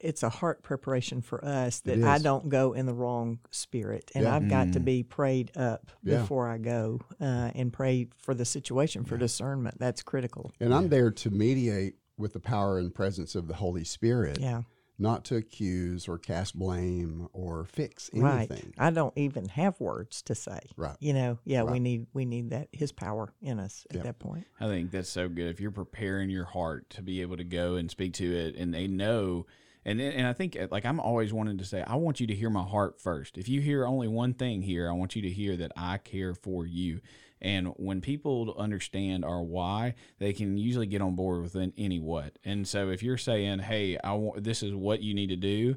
it's 0.00 0.22
a 0.22 0.28
heart 0.28 0.62
preparation 0.62 1.22
for 1.22 1.44
us 1.44 1.80
that 1.80 2.02
I 2.02 2.18
don't 2.18 2.48
go 2.48 2.72
in 2.72 2.86
the 2.86 2.94
wrong 2.94 3.38
spirit, 3.50 4.10
and 4.14 4.24
yeah. 4.24 4.34
I've 4.34 4.48
got 4.48 4.68
mm. 4.68 4.72
to 4.74 4.80
be 4.80 5.02
prayed 5.02 5.56
up 5.56 5.90
yeah. 6.02 6.18
before 6.18 6.48
I 6.48 6.58
go 6.58 7.00
uh, 7.20 7.50
and 7.54 7.72
pray 7.72 8.08
for 8.16 8.34
the 8.34 8.44
situation 8.44 9.04
for 9.04 9.14
yeah. 9.14 9.20
discernment. 9.20 9.78
That's 9.78 10.02
critical. 10.02 10.52
And 10.60 10.74
I'm 10.74 10.88
there 10.88 11.10
to 11.10 11.30
mediate 11.30 11.94
with 12.16 12.32
the 12.32 12.40
power 12.40 12.78
and 12.78 12.94
presence 12.94 13.34
of 13.34 13.48
the 13.48 13.54
Holy 13.54 13.84
Spirit. 13.84 14.38
Yeah 14.40 14.62
not 14.98 15.24
to 15.26 15.36
accuse 15.36 16.08
or 16.08 16.18
cast 16.18 16.58
blame 16.58 17.28
or 17.32 17.64
fix 17.64 18.10
anything. 18.12 18.24
Right. 18.48 18.74
I 18.76 18.90
don't 18.90 19.16
even 19.16 19.48
have 19.48 19.78
words 19.80 20.22
to 20.22 20.34
say. 20.34 20.58
Right. 20.76 20.96
You 20.98 21.12
know, 21.12 21.38
yeah, 21.44 21.60
right. 21.60 21.72
we 21.72 21.80
need 21.80 22.06
we 22.12 22.24
need 22.24 22.50
that 22.50 22.68
his 22.72 22.90
power 22.90 23.32
in 23.40 23.60
us 23.60 23.86
at 23.90 23.96
yep. 23.96 24.04
that 24.04 24.18
point. 24.18 24.46
I 24.60 24.66
think 24.66 24.90
that's 24.90 25.08
so 25.08 25.28
good. 25.28 25.46
If 25.46 25.60
you're 25.60 25.70
preparing 25.70 26.30
your 26.30 26.44
heart 26.44 26.90
to 26.90 27.02
be 27.02 27.22
able 27.22 27.36
to 27.36 27.44
go 27.44 27.76
and 27.76 27.90
speak 27.90 28.14
to 28.14 28.36
it 28.36 28.56
and 28.56 28.74
they 28.74 28.88
know 28.88 29.46
and 29.88 30.00
and 30.02 30.26
I 30.26 30.34
think 30.34 30.54
uh, 30.54 30.68
like 30.70 30.84
I'm 30.84 31.00
always 31.00 31.32
wanting 31.32 31.58
to 31.58 31.64
say 31.64 31.82
I 31.82 31.96
want 31.96 32.20
you 32.20 32.26
to 32.26 32.34
hear 32.34 32.50
my 32.50 32.62
heart 32.62 33.00
first. 33.00 33.38
If 33.38 33.48
you 33.48 33.62
hear 33.62 33.86
only 33.86 34.06
one 34.06 34.34
thing 34.34 34.60
here, 34.60 34.88
I 34.88 34.92
want 34.92 35.16
you 35.16 35.22
to 35.22 35.30
hear 35.30 35.56
that 35.56 35.72
I 35.76 35.96
care 35.96 36.34
for 36.34 36.66
you. 36.66 37.00
And 37.40 37.68
when 37.76 38.00
people 38.00 38.54
understand 38.58 39.24
our 39.24 39.42
why, 39.42 39.94
they 40.18 40.32
can 40.32 40.58
usually 40.58 40.86
get 40.86 41.00
on 41.00 41.14
board 41.14 41.42
with 41.42 41.56
any 41.78 42.00
what. 42.00 42.38
And 42.44 42.68
so 42.68 42.90
if 42.90 43.02
you're 43.02 43.16
saying, 43.16 43.60
"Hey, 43.60 43.96
I 44.04 44.12
want 44.12 44.44
this 44.44 44.62
is 44.62 44.74
what 44.74 45.00
you 45.02 45.14
need 45.14 45.28
to 45.28 45.36
do," 45.36 45.76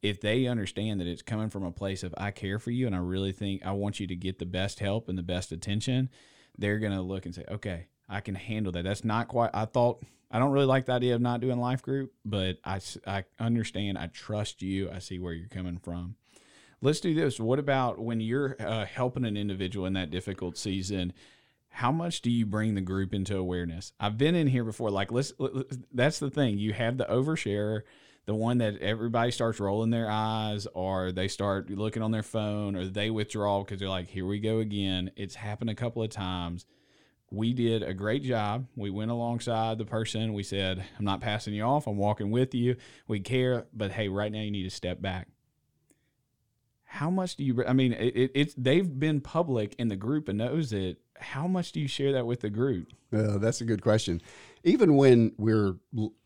if 0.00 0.22
they 0.22 0.46
understand 0.46 1.00
that 1.00 1.06
it's 1.06 1.20
coming 1.20 1.50
from 1.50 1.64
a 1.64 1.72
place 1.72 2.02
of 2.02 2.14
I 2.16 2.30
care 2.30 2.58
for 2.58 2.70
you 2.70 2.86
and 2.86 2.96
I 2.96 3.00
really 3.00 3.32
think 3.32 3.66
I 3.66 3.72
want 3.72 4.00
you 4.00 4.06
to 4.06 4.16
get 4.16 4.38
the 4.38 4.46
best 4.46 4.80
help 4.80 5.08
and 5.08 5.18
the 5.18 5.22
best 5.22 5.52
attention, 5.52 6.08
they're 6.56 6.78
going 6.78 6.94
to 6.94 7.02
look 7.02 7.26
and 7.26 7.34
say, 7.34 7.44
"Okay, 7.50 7.88
I 8.10 8.20
can 8.20 8.34
handle 8.34 8.72
that." 8.72 8.84
That's 8.84 9.04
not 9.04 9.28
quite 9.28 9.50
I 9.54 9.64
thought 9.64 10.02
I 10.30 10.38
don't 10.38 10.52
really 10.52 10.66
like 10.66 10.86
the 10.86 10.92
idea 10.92 11.14
of 11.14 11.20
not 11.20 11.40
doing 11.40 11.58
life 11.58 11.82
group, 11.82 12.12
but 12.24 12.58
I, 12.64 12.80
I 13.06 13.24
understand. 13.38 13.96
I 13.96 14.08
trust 14.08 14.60
you. 14.62 14.90
I 14.90 14.98
see 14.98 15.18
where 15.18 15.32
you're 15.32 15.48
coming 15.48 15.78
from 15.78 16.16
let's 16.82 17.00
do 17.00 17.14
this. 17.14 17.38
What 17.38 17.58
about 17.58 17.98
when 17.98 18.20
you're 18.20 18.56
uh, 18.60 18.84
helping 18.86 19.24
an 19.24 19.36
individual 19.36 19.86
in 19.86 19.94
that 19.94 20.10
difficult 20.10 20.56
season? 20.56 21.12
How 21.68 21.92
much 21.92 22.20
do 22.20 22.30
you 22.30 22.46
bring 22.46 22.74
the 22.74 22.80
group 22.80 23.14
into 23.14 23.36
awareness? 23.36 23.92
I've 24.00 24.18
been 24.18 24.34
in 24.34 24.46
here 24.46 24.64
before. 24.64 24.90
Like, 24.90 25.12
let's, 25.12 25.32
let's 25.38 25.78
that's 25.92 26.18
the 26.18 26.30
thing. 26.30 26.58
You 26.58 26.72
have 26.72 26.98
the 26.98 27.04
oversharer, 27.04 27.82
the 28.26 28.34
one 28.34 28.58
that 28.58 28.78
everybody 28.78 29.30
starts 29.30 29.60
rolling 29.60 29.90
their 29.90 30.10
eyes, 30.10 30.66
or 30.74 31.12
they 31.12 31.28
start 31.28 31.70
looking 31.70 32.02
on 32.02 32.10
their 32.10 32.24
phone, 32.24 32.74
or 32.74 32.86
they 32.86 33.10
withdraw 33.10 33.62
because 33.62 33.78
they're 33.78 33.88
like, 33.88 34.08
"Here 34.08 34.26
we 34.26 34.40
go 34.40 34.58
again." 34.58 35.12
It's 35.16 35.36
happened 35.36 35.70
a 35.70 35.74
couple 35.76 36.02
of 36.02 36.10
times 36.10 36.66
we 37.30 37.52
did 37.52 37.82
a 37.82 37.94
great 37.94 38.22
job. 38.22 38.66
We 38.76 38.90
went 38.90 39.10
alongside 39.10 39.78
the 39.78 39.84
person. 39.84 40.32
We 40.32 40.42
said, 40.42 40.84
I'm 40.98 41.04
not 41.04 41.20
passing 41.20 41.54
you 41.54 41.62
off. 41.62 41.86
I'm 41.86 41.96
walking 41.96 42.30
with 42.30 42.54
you. 42.54 42.76
We 43.06 43.20
care, 43.20 43.66
but 43.72 43.92
hey, 43.92 44.08
right 44.08 44.32
now 44.32 44.40
you 44.40 44.50
need 44.50 44.64
to 44.64 44.70
step 44.70 45.00
back 45.00 45.28
how 46.92 47.08
much 47.08 47.36
do 47.36 47.44
you 47.44 47.64
i 47.66 47.72
mean 47.72 47.92
it, 47.92 48.32
it's 48.34 48.52
they've 48.54 48.98
been 48.98 49.20
public 49.20 49.76
in 49.78 49.86
the 49.86 49.94
group 49.94 50.28
and 50.28 50.38
knows 50.38 50.72
it 50.72 50.98
how 51.20 51.46
much 51.46 51.70
do 51.70 51.78
you 51.78 51.86
share 51.86 52.12
that 52.12 52.26
with 52.26 52.40
the 52.40 52.50
group 52.50 52.88
uh, 53.12 53.38
that's 53.38 53.60
a 53.60 53.64
good 53.64 53.80
question 53.80 54.20
even 54.64 54.96
when 54.96 55.32
we're 55.38 55.76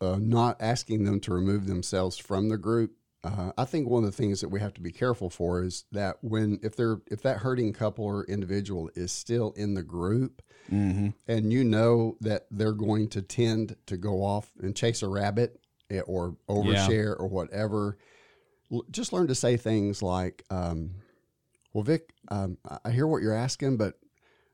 uh, 0.01 0.17
not 0.19 0.57
asking 0.59 1.03
them 1.03 1.19
to 1.19 1.31
remove 1.31 1.67
themselves 1.67 2.17
from 2.17 2.49
the 2.49 2.57
group 2.57 2.93
uh, 3.23 3.51
i 3.59 3.63
think 3.63 3.87
one 3.87 4.03
of 4.03 4.09
the 4.09 4.17
things 4.17 4.41
that 4.41 4.49
we 4.49 4.59
have 4.59 4.73
to 4.73 4.81
be 4.81 4.91
careful 4.91 5.29
for 5.29 5.63
is 5.63 5.85
that 5.91 6.17
when 6.21 6.59
if 6.63 6.75
they're 6.75 6.99
if 7.11 7.21
that 7.21 7.37
hurting 7.37 7.71
couple 7.71 8.03
or 8.03 8.23
individual 8.23 8.89
is 8.95 9.11
still 9.11 9.51
in 9.51 9.75
the 9.75 9.83
group 9.83 10.41
mm-hmm. 10.71 11.09
and 11.27 11.51
you 11.53 11.63
know 11.63 12.17
that 12.21 12.45
they're 12.51 12.73
going 12.73 13.07
to 13.09 13.21
tend 13.21 13.75
to 13.85 13.97
go 13.97 14.23
off 14.23 14.51
and 14.61 14.75
chase 14.75 15.01
a 15.01 15.07
rabbit 15.07 15.59
eh, 15.89 16.01
or 16.01 16.35
overshare 16.49 17.15
yeah. 17.15 17.19
or 17.19 17.27
whatever 17.27 17.97
just 18.91 19.13
learn 19.13 19.27
to 19.27 19.35
say 19.35 19.57
things 19.57 20.01
like, 20.01 20.43
um, 20.49 20.91
"Well, 21.73 21.83
Vick, 21.83 22.13
um, 22.29 22.57
I 22.83 22.91
hear 22.91 23.07
what 23.07 23.21
you're 23.21 23.33
asking, 23.33 23.77
but 23.77 23.99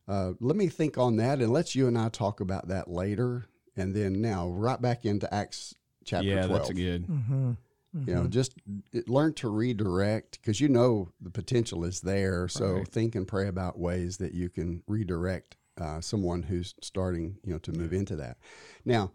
uh, 0.08 0.34
let 0.40 0.56
me 0.56 0.68
think 0.68 0.98
on 0.98 1.18
that, 1.18 1.40
and 1.40 1.52
let's 1.52 1.76
you 1.76 1.88
and 1.88 1.98
I 1.98 2.10
talk 2.10 2.40
about 2.40 2.68
that 2.70 2.90
later." 2.90 3.46
And 3.78 3.96
then 3.96 4.22
now, 4.22 4.50
right 4.50 4.82
back 4.82 5.06
into 5.06 5.34
Acts 5.34 5.74
chapter 6.04 6.28
yeah, 6.28 6.46
12. 6.46 6.50
that's 6.50 6.72
good. 6.72 7.08
Mm-hmm. 7.08 7.52
Mm-hmm. 7.96 8.10
You 8.10 8.16
know, 8.16 8.28
just 8.28 8.54
learn 9.08 9.34
to 9.36 9.50
redirect 9.50 10.40
because 10.42 10.62
you 10.62 10.70
know 10.70 11.10
the 11.22 11.30
potential 11.30 11.84
is 11.84 12.02
there. 12.02 12.48
So 12.48 12.74
right. 12.74 12.88
think 12.88 13.16
and 13.16 13.28
pray 13.28 13.48
about 13.48 13.80
ways 13.80 14.18
that 14.18 14.34
you 14.34 14.50
can 14.50 14.84
redirect 14.88 15.58
uh, 15.82 16.00
someone 16.00 16.44
who's 16.44 16.76
starting, 16.82 17.38
you 17.44 17.54
know, 17.54 17.60
to 17.60 17.72
move 17.72 17.92
into 17.92 18.16
that. 18.18 18.38
Now, 18.86 19.12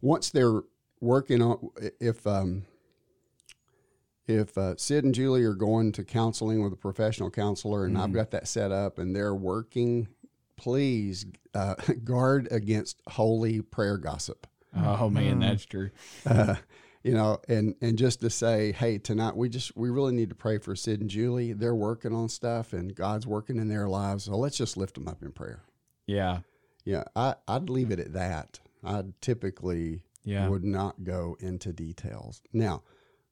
once 0.00 0.30
they're 0.30 0.62
working 1.00 1.40
on, 1.40 1.70
if 2.00 2.26
um, 2.26 2.64
if 4.26 4.56
uh, 4.58 4.76
Sid 4.76 5.04
and 5.04 5.14
Julie 5.14 5.44
are 5.44 5.54
going 5.54 5.92
to 5.92 6.04
counseling 6.04 6.62
with 6.62 6.72
a 6.72 6.76
professional 6.76 7.30
counselor 7.30 7.86
and 7.86 7.96
mm. 7.96 8.02
I've 8.02 8.12
got 8.12 8.30
that 8.32 8.46
set 8.46 8.70
up 8.70 8.98
and 8.98 9.16
they're 9.16 9.34
working, 9.34 10.08
please 10.56 11.24
uh, 11.54 11.76
guard 12.04 12.48
against 12.50 13.00
holy 13.08 13.62
prayer 13.62 13.96
gossip. 13.96 14.46
Oh 14.76 15.08
man, 15.08 15.38
mm. 15.38 15.48
that's 15.48 15.64
true. 15.64 15.90
Uh, 16.26 16.56
you 17.04 17.14
know, 17.14 17.38
and 17.48 17.74
and 17.80 17.96
just 17.96 18.20
to 18.20 18.28
say, 18.28 18.72
hey, 18.72 18.98
tonight 18.98 19.34
we 19.36 19.48
just 19.48 19.74
we 19.76 19.88
really 19.88 20.12
need 20.12 20.28
to 20.28 20.34
pray 20.34 20.58
for 20.58 20.74
Sid 20.74 21.00
and 21.00 21.08
Julie. 21.08 21.52
They're 21.52 21.74
working 21.74 22.14
on 22.14 22.28
stuff 22.28 22.72
and 22.72 22.94
God's 22.94 23.26
working 23.26 23.56
in 23.56 23.68
their 23.68 23.88
lives. 23.88 24.24
So 24.24 24.36
let's 24.36 24.58
just 24.58 24.76
lift 24.76 24.94
them 24.94 25.08
up 25.08 25.22
in 25.22 25.32
prayer. 25.32 25.62
Yeah, 26.08 26.40
yeah. 26.84 27.04
I 27.14 27.36
I'd 27.46 27.70
leave 27.70 27.92
it 27.92 28.00
at 28.00 28.12
that. 28.14 28.58
I 28.82 29.04
typically 29.20 30.02
yeah. 30.24 30.48
would 30.48 30.64
not 30.64 31.04
go 31.04 31.36
into 31.40 31.72
details 31.72 32.42
now 32.52 32.82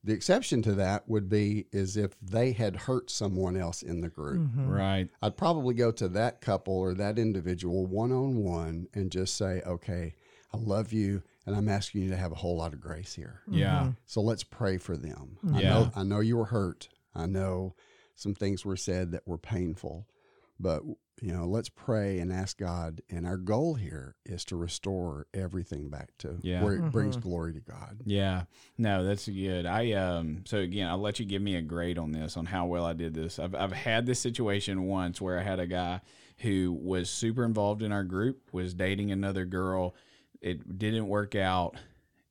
the 0.06 0.12
exception 0.12 0.62
to 0.62 0.72
that 0.74 1.08
would 1.08 1.28
be 1.28 1.66
is 1.72 1.96
if 1.96 2.12
they 2.22 2.52
had 2.52 2.76
hurt 2.76 3.10
someone 3.10 3.56
else 3.56 3.82
in 3.82 4.00
the 4.00 4.08
group. 4.08 4.38
Mm-hmm. 4.38 4.68
Right. 4.68 5.08
I'd 5.20 5.36
probably 5.36 5.74
go 5.74 5.90
to 5.90 6.08
that 6.10 6.40
couple 6.40 6.78
or 6.78 6.94
that 6.94 7.18
individual 7.18 7.86
one 7.86 8.12
on 8.12 8.36
one 8.36 8.86
and 8.94 9.10
just 9.10 9.36
say, 9.36 9.62
"Okay, 9.66 10.14
I 10.54 10.58
love 10.58 10.92
you 10.92 11.22
and 11.44 11.56
I'm 11.56 11.68
asking 11.68 12.02
you 12.02 12.10
to 12.10 12.16
have 12.16 12.30
a 12.30 12.36
whole 12.36 12.56
lot 12.56 12.72
of 12.72 12.80
grace 12.80 13.14
here." 13.14 13.40
Yeah. 13.50 13.80
Mm-hmm. 13.80 13.90
So 14.06 14.20
let's 14.20 14.44
pray 14.44 14.78
for 14.78 14.96
them. 14.96 15.38
Yeah. 15.42 15.56
I 15.56 15.62
know 15.62 15.90
I 15.96 16.02
know 16.04 16.20
you 16.20 16.36
were 16.36 16.46
hurt. 16.46 16.88
I 17.12 17.26
know 17.26 17.74
some 18.14 18.34
things 18.34 18.64
were 18.64 18.76
said 18.76 19.10
that 19.10 19.26
were 19.26 19.38
painful, 19.38 20.06
but 20.58 20.82
you 21.22 21.32
know, 21.32 21.46
let's 21.46 21.70
pray 21.70 22.18
and 22.18 22.30
ask 22.30 22.58
God. 22.58 23.00
And 23.08 23.26
our 23.26 23.38
goal 23.38 23.74
here 23.74 24.16
is 24.26 24.44
to 24.46 24.56
restore 24.56 25.26
everything 25.32 25.88
back 25.88 26.10
to 26.18 26.36
yeah. 26.42 26.62
where 26.62 26.74
it 26.74 26.80
mm-hmm. 26.80 26.90
brings 26.90 27.16
glory 27.16 27.54
to 27.54 27.60
God. 27.60 28.00
Yeah. 28.04 28.42
No, 28.76 29.02
that's 29.02 29.26
good. 29.26 29.64
I 29.64 29.92
um 29.92 30.42
so 30.44 30.58
again, 30.58 30.88
I'll 30.88 30.98
let 30.98 31.18
you 31.18 31.24
give 31.24 31.40
me 31.40 31.56
a 31.56 31.62
grade 31.62 31.98
on 31.98 32.12
this 32.12 32.36
on 32.36 32.46
how 32.46 32.66
well 32.66 32.84
I 32.84 32.92
did 32.92 33.14
this. 33.14 33.38
I've 33.38 33.54
I've 33.54 33.72
had 33.72 34.04
this 34.04 34.20
situation 34.20 34.84
once 34.84 35.20
where 35.20 35.38
I 35.38 35.42
had 35.42 35.58
a 35.58 35.66
guy 35.66 36.02
who 36.38 36.78
was 36.82 37.08
super 37.08 37.44
involved 37.44 37.82
in 37.82 37.92
our 37.92 38.04
group, 38.04 38.52
was 38.52 38.74
dating 38.74 39.10
another 39.10 39.46
girl. 39.46 39.94
It 40.42 40.78
didn't 40.78 41.08
work 41.08 41.34
out 41.34 41.76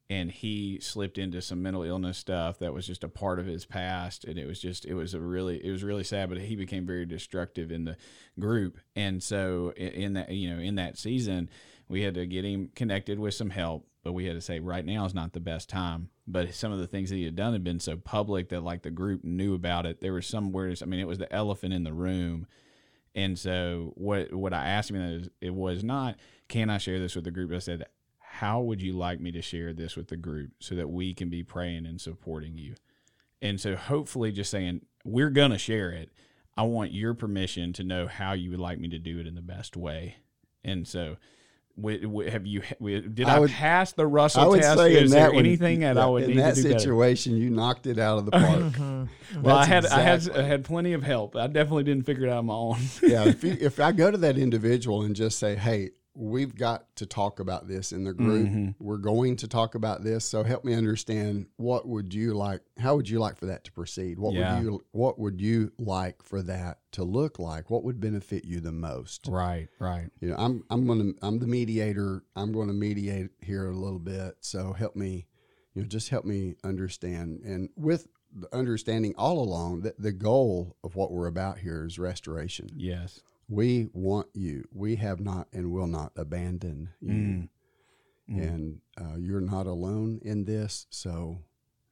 and 0.10 0.32
he 0.32 0.80
slipped 0.82 1.18
into 1.18 1.42
some 1.42 1.64
mental 1.64 1.84
illness 1.84 2.18
stuff 2.18 2.60
that 2.60 2.74
was 2.74 2.86
just 2.86 3.04
a 3.04 3.10
part 3.10 3.40
of 3.40 3.46
his 3.46 3.66
past 3.66 4.24
and 4.24 4.38
it 4.38 4.46
was 4.46 4.60
just 4.60 4.86
it 4.86 4.94
was 4.94 5.14
a 5.14 5.20
really 5.20 5.64
it 5.66 5.72
was 5.72 5.84
really 5.84 6.04
sad 6.04 6.30
but 6.30 6.38
he 6.38 6.56
became 6.56 6.86
very 6.86 7.06
destructive 7.06 7.72
in 7.72 7.86
the 7.86 7.98
group. 8.40 8.78
And 8.96 9.22
so 9.22 9.74
in 9.76 10.14
that 10.14 10.30
you 10.32 10.54
know 10.54 10.62
in 10.62 10.76
that 10.76 10.98
season 10.98 11.50
we 11.88 12.02
had 12.02 12.16
to 12.16 12.26
get 12.26 12.46
him 12.46 12.70
connected 12.76 13.20
with 13.20 13.34
some 13.34 13.50
help 13.50 13.88
but 14.04 14.14
we 14.14 14.26
had 14.26 14.36
to 14.36 14.42
say 14.42 14.60
right 14.60 14.86
now 14.86 15.06
is 15.06 15.16
not 15.16 15.34
the 15.34 15.40
best 15.40 15.68
time. 15.68 16.10
But 16.28 16.54
some 16.54 16.72
of 16.72 16.78
the 16.78 16.88
things 16.88 17.10
that 17.10 17.16
he 17.16 17.24
had 17.24 17.36
done 17.36 17.54
had 17.54 17.64
been 17.64 17.80
so 17.80 17.98
public 17.98 18.50
that 18.50 18.62
like 18.62 18.84
the 18.84 18.92
group 18.92 19.24
knew 19.24 19.56
about 19.56 19.88
it. 19.88 20.02
There 20.02 20.14
was 20.14 20.28
some 20.28 20.52
words 20.52 20.84
i 20.84 20.86
mean 20.86 21.00
it 21.00 21.08
was 21.08 21.18
the 21.18 21.34
elephant 21.34 21.74
in 21.74 21.84
the 21.84 21.94
room. 21.94 22.46
And 23.16 23.40
so 23.40 23.94
what 23.96 24.32
what 24.34 24.54
i 24.54 24.68
asked 24.68 24.92
him 24.92 24.98
is 24.98 25.30
it 25.42 25.54
was 25.54 25.84
not 25.84 26.18
can 26.48 26.70
i 26.70 26.78
share 26.78 27.00
this 27.00 27.16
with 27.16 27.24
the 27.24 27.32
group? 27.32 27.52
I 27.52 27.58
said 27.58 27.86
how 28.40 28.60
would 28.60 28.82
you 28.82 28.94
like 28.94 29.20
me 29.22 29.32
to 29.32 29.42
share 29.42 29.74
this 29.74 29.96
with 29.96 30.10
the 30.10 30.18
group 30.18 30.52
so 30.60 30.76
that 30.76 30.90
we 30.90 31.14
can 31.14 31.30
be 31.30 31.42
praying 31.42 31.86
and 31.86 32.02
supporting 32.02 32.58
you? 32.58 32.76
And 33.42 33.62
so 33.62 33.76
hopefully 33.76 34.32
just 34.32 34.52
saying, 34.52 34.82
we're 35.06 35.30
going 35.30 35.52
to 35.52 35.58
share 35.58 35.92
it. 35.92 36.10
I 36.58 36.64
want 36.64 36.92
your 36.92 37.14
permission 37.14 37.72
to 37.74 37.84
know 37.84 38.08
how 38.08 38.34
you 38.34 38.52
would 38.52 38.60
like 38.60 38.80
me 38.80 38.90
to 38.90 39.00
do 39.00 39.20
it 39.20 39.28
in 39.28 39.36
the 39.36 39.42
best 39.42 39.78
way. 39.78 40.18
And 40.64 40.88
so, 40.88 41.18
have 41.78 42.46
you 42.46 42.62
did 42.80 43.28
I, 43.28 43.40
would, 43.40 43.52
I 43.52 43.54
pass 43.54 43.92
the 43.92 44.08
Russell 44.08 44.44
I 44.44 44.48
would 44.48 44.62
test? 44.62 44.78
Say 44.80 44.96
Is 44.96 45.12
there 45.12 45.32
one, 45.32 45.40
anything 45.40 45.82
that 45.82 45.98
I 45.98 46.06
would 46.06 46.24
in 46.24 46.30
need 46.32 46.38
that 46.40 46.56
to 46.56 46.64
do 46.64 46.80
situation? 46.80 47.34
Better? 47.34 47.44
You 47.44 47.50
knocked 47.50 47.86
it 47.86 48.00
out 48.00 48.18
of 48.20 48.26
the 48.26 48.32
park. 48.32 48.44
Mm-hmm. 48.76 49.42
well, 49.42 49.58
I 49.58 49.66
had 49.66 49.84
exactly. 49.84 50.02
I 50.02 50.06
had 50.06 50.46
I 50.46 50.48
had 50.48 50.64
plenty 50.64 50.94
of 50.94 51.04
help. 51.04 51.36
I 51.36 51.48
definitely 51.48 51.84
didn't 51.84 52.06
figure 52.06 52.28
it 52.28 52.30
out 52.30 52.40
on 52.40 52.46
my 52.46 52.54
own. 52.54 52.78
yeah, 53.02 53.26
if 53.26 53.44
you, 53.44 53.58
if 53.60 53.80
I 53.80 53.92
go 53.92 54.10
to 54.10 54.18
that 54.18 54.38
individual 54.38 55.04
and 55.04 55.16
just 55.16 55.40
say, 55.40 55.56
"Hey, 55.56 55.92
we've 56.16 56.56
got 56.56 56.96
to 56.96 57.06
talk 57.06 57.40
about 57.40 57.68
this 57.68 57.92
in 57.92 58.06
the 58.06 58.14
group. 58.14 58.48
Mm-hmm. 58.48 58.84
We're 58.84 58.98
going 58.98 59.36
to 59.38 59.48
talk 59.48 59.76
about 59.76 60.04
this. 60.04 60.26
So 60.26 60.44
help 60.44 60.64
me 60.64 60.74
understand 60.74 61.48
what 61.58 61.88
would 61.88 62.14
you 62.14 62.34
like 62.34 62.62
how 62.80 62.96
would 62.96 63.10
you 63.10 63.20
like 63.20 63.38
for 63.38 63.48
that 63.48 63.66
to 63.66 63.72
proceed? 63.72 64.18
What 64.18 64.34
yeah. 64.34 64.56
would 64.56 64.64
you 64.64 64.86
what 64.92 65.20
would 65.20 65.42
you 65.42 65.72
like 65.78 66.24
for 66.24 66.42
that 66.44 66.80
to 66.94 67.04
look 67.04 67.38
like? 67.38 67.70
What 67.70 67.84
would 67.84 68.00
benefit 68.00 68.46
you 68.46 68.62
the 68.62 68.72
most? 68.72 69.28
Right, 69.28 69.68
right. 69.80 70.10
You 70.22 70.30
know, 70.30 70.36
I'm 70.38 70.64
I'm 70.70 70.88
going 70.88 71.14
to 71.14 71.20
I'm 71.22 71.40
the 71.40 71.48
mediator. 71.48 72.24
I'm 72.36 72.54
going 72.54 72.70
to 72.70 72.74
mediate 72.74 73.32
here 73.42 73.70
a 73.70 73.76
little 73.76 74.00
bit. 74.00 74.38
So 74.40 74.74
help 74.74 74.96
me, 74.96 75.28
you 75.74 75.82
know, 75.82 75.88
just 75.88 76.10
help 76.10 76.26
me 76.26 76.56
understand 76.64 77.42
and 77.44 77.70
with 77.76 78.08
the 78.38 78.54
understanding 78.54 79.14
all 79.18 79.40
along 79.40 79.82
that 79.82 80.00
the 80.00 80.12
goal 80.12 80.76
of 80.84 80.96
what 80.96 81.12
we're 81.12 81.28
about 81.28 81.60
here 81.60 81.86
is 81.86 82.00
restoration. 82.00 82.70
Yes. 82.76 83.22
We 83.48 83.90
want 83.94 84.28
you. 84.34 84.66
We 84.74 84.96
have 84.98 85.20
not 85.20 85.48
and 85.54 85.72
will 85.72 85.88
not 85.88 86.12
abandon 86.16 86.90
you. 87.00 87.14
Mm. 87.14 87.50
Mm. 88.30 88.42
And 88.42 88.82
uh, 89.00 89.18
you're 89.18 89.42
not 89.42 89.68
alone 89.68 90.20
in 90.24 90.46
this. 90.46 90.88
So 90.90 91.40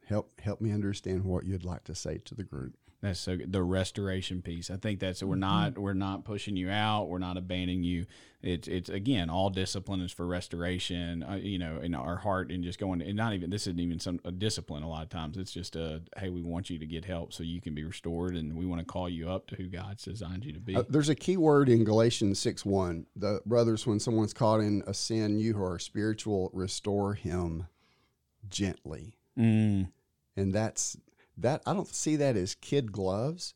help 0.08 0.40
help 0.42 0.62
me 0.62 0.72
understand 0.72 1.24
what 1.24 1.46
you'd 1.46 1.66
like 1.66 1.84
to 1.86 1.96
say 1.96 2.20
to 2.26 2.36
the 2.36 2.44
group. 2.44 2.74
That's 3.04 3.20
so 3.20 3.36
good. 3.36 3.52
The 3.52 3.62
restoration 3.62 4.42
piece. 4.42 4.72
I 4.72 4.78
think 4.78 5.02
that's 5.02 5.22
we're 5.22 5.36
not 5.36 5.74
mm-hmm. 5.74 5.82
we're 5.82 5.94
not 5.94 6.24
pushing 6.24 6.56
you 6.56 6.70
out. 6.70 7.10
We're 7.10 7.20
not 7.20 7.36
abandoning 7.36 7.84
you. 7.84 8.06
It's 8.42 8.66
it's 8.70 8.90
again 8.90 9.30
all 9.30 9.50
discipline 9.50 10.00
is 10.00 10.14
for 10.14 10.26
restoration. 10.26 11.22
Uh, 11.22 11.36
you 11.36 11.60
know, 11.60 11.80
in 11.80 11.96
our 11.96 12.16
heart 12.16 12.50
and 12.50 12.64
just 12.64 12.80
going 12.80 13.02
and 13.02 13.18
not 13.18 13.34
even 13.34 13.50
this 13.50 13.64
isn't 13.64 13.82
even 13.82 14.00
some 14.00 14.22
a 14.24 14.32
discipline. 14.32 14.84
A 14.84 14.90
lot 14.90 15.04
of 15.04 15.10
times 15.10 15.36
it's 15.36 15.52
just 15.52 15.76
a 15.76 16.02
hey, 16.18 16.30
we 16.30 16.44
want 16.44 16.70
you 16.70 16.80
to 16.80 16.86
get 16.86 17.04
help 17.04 17.34
so 17.34 17.44
you 17.44 17.60
can 17.60 17.76
be 17.76 17.84
restored, 17.84 18.38
and 18.38 18.56
we 18.56 18.66
want 18.66 18.80
to 18.80 18.86
call 18.86 19.10
you 19.10 19.30
up 19.30 19.48
to 19.48 19.58
who 19.58 19.68
God's 19.68 20.06
designed 20.06 20.46
you 20.46 20.54
to 20.54 20.62
be. 20.62 20.78
Uh, 20.78 20.84
there's 20.88 21.10
a 21.10 21.16
key 21.16 21.36
word 21.36 21.68
in 21.68 21.84
Galatians 21.84 22.40
six 22.40 22.64
one. 22.66 23.06
The 23.18 23.42
brothers, 23.46 23.86
when 23.86 24.00
someone's 24.00 24.34
caught 24.34 24.62
in 24.62 24.82
a 24.88 24.94
sin, 24.94 25.40
you 25.40 25.56
who 25.56 25.64
are 25.66 25.78
spiritual, 25.78 26.52
restore 26.54 27.16
him 27.16 27.68
gently. 28.50 29.18
Mm. 29.38 29.90
And 30.38 30.54
that's 30.54 30.96
that 31.38 31.62
I 31.66 31.74
don't 31.74 31.88
see 31.88 32.16
that 32.18 32.36
as 32.36 32.56
kid 32.56 32.92
gloves. 32.92 33.54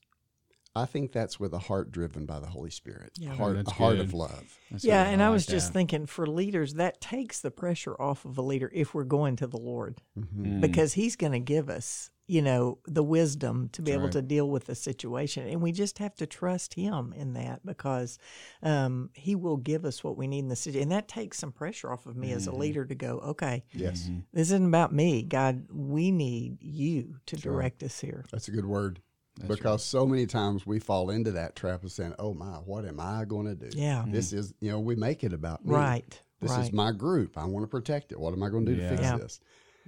I 0.75 0.85
think 0.85 1.11
that's 1.11 1.39
with 1.39 1.53
a 1.53 1.59
heart 1.59 1.91
driven 1.91 2.27
by 2.27 2.39
the 2.39 2.45
Holy 2.45 2.69
Spirit, 2.69 3.13
yeah, 3.17 3.33
heart, 3.33 3.57
a 3.65 3.71
heart 3.71 3.97
of 3.97 4.13
love. 4.13 4.59
That's 4.69 4.85
yeah, 4.85 5.05
and 5.05 5.23
I, 5.23 5.29
was 5.31 5.47
just 5.47 5.73
thinking 5.73 6.05
for 6.05 6.27
leaders, 6.27 6.75
that 6.75 7.01
takes 7.01 7.39
the 7.39 7.49
pressure 7.49 7.99
off 7.99 8.25
of 8.25 8.37
a 8.37 8.43
leader 8.43 8.69
if 8.71 8.93
we're 8.93 9.03
going 9.03 9.37
to 9.37 9.47
the 9.47 9.57
Lord, 9.57 9.97
mm-hmm. 10.17 10.61
because 10.61 10.93
He's 10.93 11.15
going 11.15 11.31
to 11.31 11.39
give 11.39 11.67
us 11.67 12.11
you 12.27 12.41
know, 12.41 12.77
the 12.85 13.03
wisdom 13.03 13.69
to 13.71 13.81
be 13.81 13.91
That's 13.91 13.95
able 13.95 14.05
right. 14.07 14.13
to 14.13 14.21
deal 14.21 14.49
with 14.49 14.65
the 14.65 14.75
situation. 14.75 15.47
And 15.47 15.61
we 15.61 15.71
just 15.71 15.97
have 15.99 16.13
to 16.15 16.25
trust 16.25 16.73
him 16.73 17.13
in 17.15 17.33
that 17.33 17.65
because 17.65 18.19
um, 18.61 19.09
he 19.13 19.33
will 19.35 19.55
give 19.55 19.85
us 19.85 20.03
what 20.03 20.17
we 20.17 20.27
need 20.27 20.39
in 20.39 20.49
the 20.49 20.55
situation. 20.57 20.83
And 20.83 20.91
that 20.91 21.07
takes 21.07 21.39
some 21.39 21.53
pressure 21.53 21.91
off 21.91 22.05
of 22.05 22.17
me 22.17 22.27
mm-hmm. 22.27 22.37
as 22.37 22.47
a 22.47 22.51
mm-hmm. 22.51 22.59
leader 22.59 22.85
to 22.85 22.95
go, 22.95 23.19
okay, 23.19 23.63
yes, 23.73 24.03
mm-hmm. 24.03 24.19
this 24.33 24.47
isn't 24.49 24.67
about 24.67 24.93
me. 24.93 25.23
God, 25.23 25.67
we 25.71 26.11
need 26.11 26.57
you 26.61 27.15
to 27.27 27.37
sure. 27.39 27.53
direct 27.53 27.81
us 27.81 27.99
here. 27.99 28.25
That's 28.31 28.49
a 28.49 28.51
good 28.51 28.65
word. 28.65 28.99
That's 29.37 29.55
because 29.55 29.81
right. 29.81 29.99
so 29.99 30.05
many 30.05 30.25
times 30.25 30.65
we 30.65 30.79
fall 30.79 31.11
into 31.11 31.31
that 31.33 31.55
trap 31.55 31.83
of 31.83 31.91
saying, 31.91 32.15
"Oh 32.17 32.33
my, 32.33 32.55
what 32.65 32.85
am 32.85 32.99
I 32.99 33.23
going 33.23 33.45
to 33.45 33.53
do?" 33.53 33.69
Yeah, 33.77 34.03
this 34.07 34.29
mm-hmm. 34.29 34.39
is 34.39 34.53
you 34.59 34.71
know 34.71 34.79
we 34.79 34.95
make 34.95 35.23
it 35.23 35.31
about 35.31 35.63
me. 35.63 35.75
Right. 35.75 36.19
This 36.41 36.49
right. 36.51 36.61
is 36.61 36.73
my 36.73 36.91
group. 36.91 37.37
I 37.37 37.45
want 37.45 37.63
to 37.63 37.67
protect 37.67 38.11
it. 38.11 38.19
What 38.19 38.33
am 38.33 38.41
I 38.41 38.49
going 38.49 38.65
to 38.65 38.73
do 38.73 38.81
yeah. 38.81 38.89
to 38.89 38.95
fix 38.95 39.07
yeah. 39.07 39.17
this? 39.17 39.39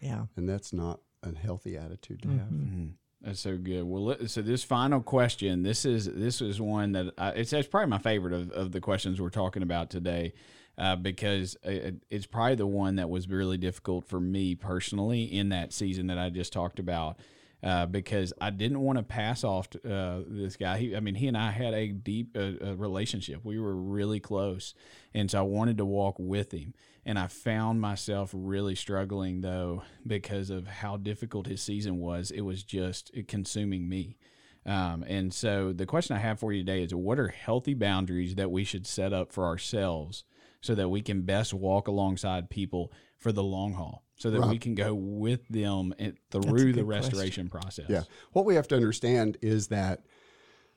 Yeah, 0.02 0.25
and 0.36 0.47
that's 0.47 0.71
not 0.71 0.99
a 1.23 1.38
healthy 1.38 1.77
attitude 1.77 2.21
to 2.21 2.27
mm-hmm. 2.27 2.38
have. 2.38 2.47
Mm-hmm. 2.47 2.86
That's 3.21 3.41
so 3.41 3.58
good. 3.58 3.84
Well, 3.84 4.15
so 4.27 4.41
this 4.41 4.63
final 4.63 5.01
question, 5.01 5.63
this 5.63 5.84
is 5.84 6.05
this 6.05 6.41
is 6.41 6.62
one 6.62 6.93
that 6.93 7.13
I, 7.17 7.29
it's, 7.32 7.51
it's 7.51 7.67
probably 7.67 7.89
my 7.89 7.97
favorite 7.97 8.34
of, 8.34 8.51
of 8.51 8.71
the 8.71 8.79
questions 8.79 9.19
we're 9.19 9.29
talking 9.29 9.62
about 9.62 9.89
today, 9.89 10.34
uh, 10.77 10.95
because 10.95 11.58
it, 11.63 11.95
it's 12.10 12.25
probably 12.25 12.55
the 12.55 12.65
one 12.65 12.95
that 12.95 13.10
was 13.10 13.27
really 13.27 13.58
difficult 13.58 14.05
for 14.05 14.21
me 14.21 14.55
personally 14.55 15.23
in 15.23 15.49
that 15.49 15.73
season 15.73 16.08
that 16.08 16.17
I 16.17 16.29
just 16.29 16.53
talked 16.53 16.79
about. 16.79 17.19
Uh, 17.62 17.86
because 17.86 18.32
I 18.39 18.52
didn't 18.52 18.80
want 18.80 19.00
to 19.00 19.04
pass 19.04 19.43
off 19.43 19.67
uh, 19.84 20.22
this 20.26 20.56
guy. 20.56 20.78
He, 20.78 20.95
I 20.95 21.02
mean, 21.02 21.15
he 21.15 21.28
and 21.28 21.38
I 21.38 21.52
had 21.52 21.74
a 21.74 21.89
deep 21.89 22.38
uh, 22.38 22.76
relationship. 22.78 23.43
We 23.43 23.60
were 23.60 23.76
really 23.76 24.22
close, 24.22 24.74
and 25.13 25.30
so 25.30 25.39
I 25.39 25.41
wanted 25.41 25.78
to 25.80 25.86
walk 25.86 26.15
with 26.17 26.54
him. 26.54 26.74
And 27.06 27.19
I 27.19 27.28
found 27.28 27.82
myself 27.82 28.32
really 28.34 28.76
struggling 28.76 29.41
though 29.41 29.84
because 30.06 30.50
of 30.50 30.67
how 30.67 30.95
difficult 30.95 31.48
his 31.48 31.62
season 31.62 31.98
was. 31.98 32.32
It 32.32 32.41
was 32.41 32.63
just 32.63 33.12
consuming 33.28 33.89
me. 33.89 34.17
Um, 34.65 35.04
and 35.08 35.34
so 35.34 35.74
the 35.74 35.86
question 35.86 36.15
I 36.15 36.19
have 36.19 36.39
for 36.39 36.52
you 36.54 36.63
today 36.63 36.84
is 36.84 36.93
what 36.93 37.19
are 37.19 37.30
healthy 37.30 37.74
boundaries 37.74 38.36
that 38.36 38.52
we 38.52 38.63
should 38.63 38.86
set 38.86 39.13
up 39.13 39.32
for 39.32 39.45
ourselves 39.45 40.24
so 40.62 40.76
that 40.76 40.89
we 40.89 41.02
can 41.02 41.22
best 41.22 41.54
walk 41.54 41.88
alongside 41.88 42.50
people 42.50 42.91
for 43.17 43.32
the 43.32 43.43
long 43.43 43.74
haul? 43.74 44.04
So 44.19 44.29
that 44.29 44.41
right. 44.41 44.49
we 44.49 44.60
can 44.60 44.75
go 44.75 44.93
with 44.93 45.47
them 45.47 45.93
through 46.29 46.73
the 46.73 46.84
restoration 46.84 47.47
question. 47.47 47.49
process. 47.49 47.86
Yeah. 47.88 48.03
What 48.34 48.43
we 48.45 48.55
have 48.55 48.67
to 48.67 48.75
understand 48.75 49.38
is 49.41 49.69
that 49.69 50.01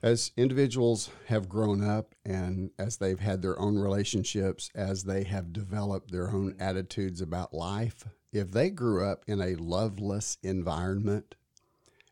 as 0.01 0.31
individuals 0.37 1.09
have 1.27 1.49
grown 1.49 1.83
up 1.83 2.15
and 2.25 2.71
as 2.79 2.97
they've 2.97 3.19
had 3.19 3.41
their 3.41 3.59
own 3.59 3.77
relationships, 3.77 4.69
as 4.73 5.03
they 5.03 5.23
have 5.25 5.51
developed 5.51 6.09
their 6.11 6.29
own 6.29 6.55
attitudes 6.57 7.19
about 7.19 7.53
life, 7.53 8.05
if 8.31 8.51
they 8.51 8.69
grew 8.69 9.05
up 9.05 9.23
in 9.27 9.41
a 9.41 9.55
loveless 9.55 10.37
environment 10.41 11.35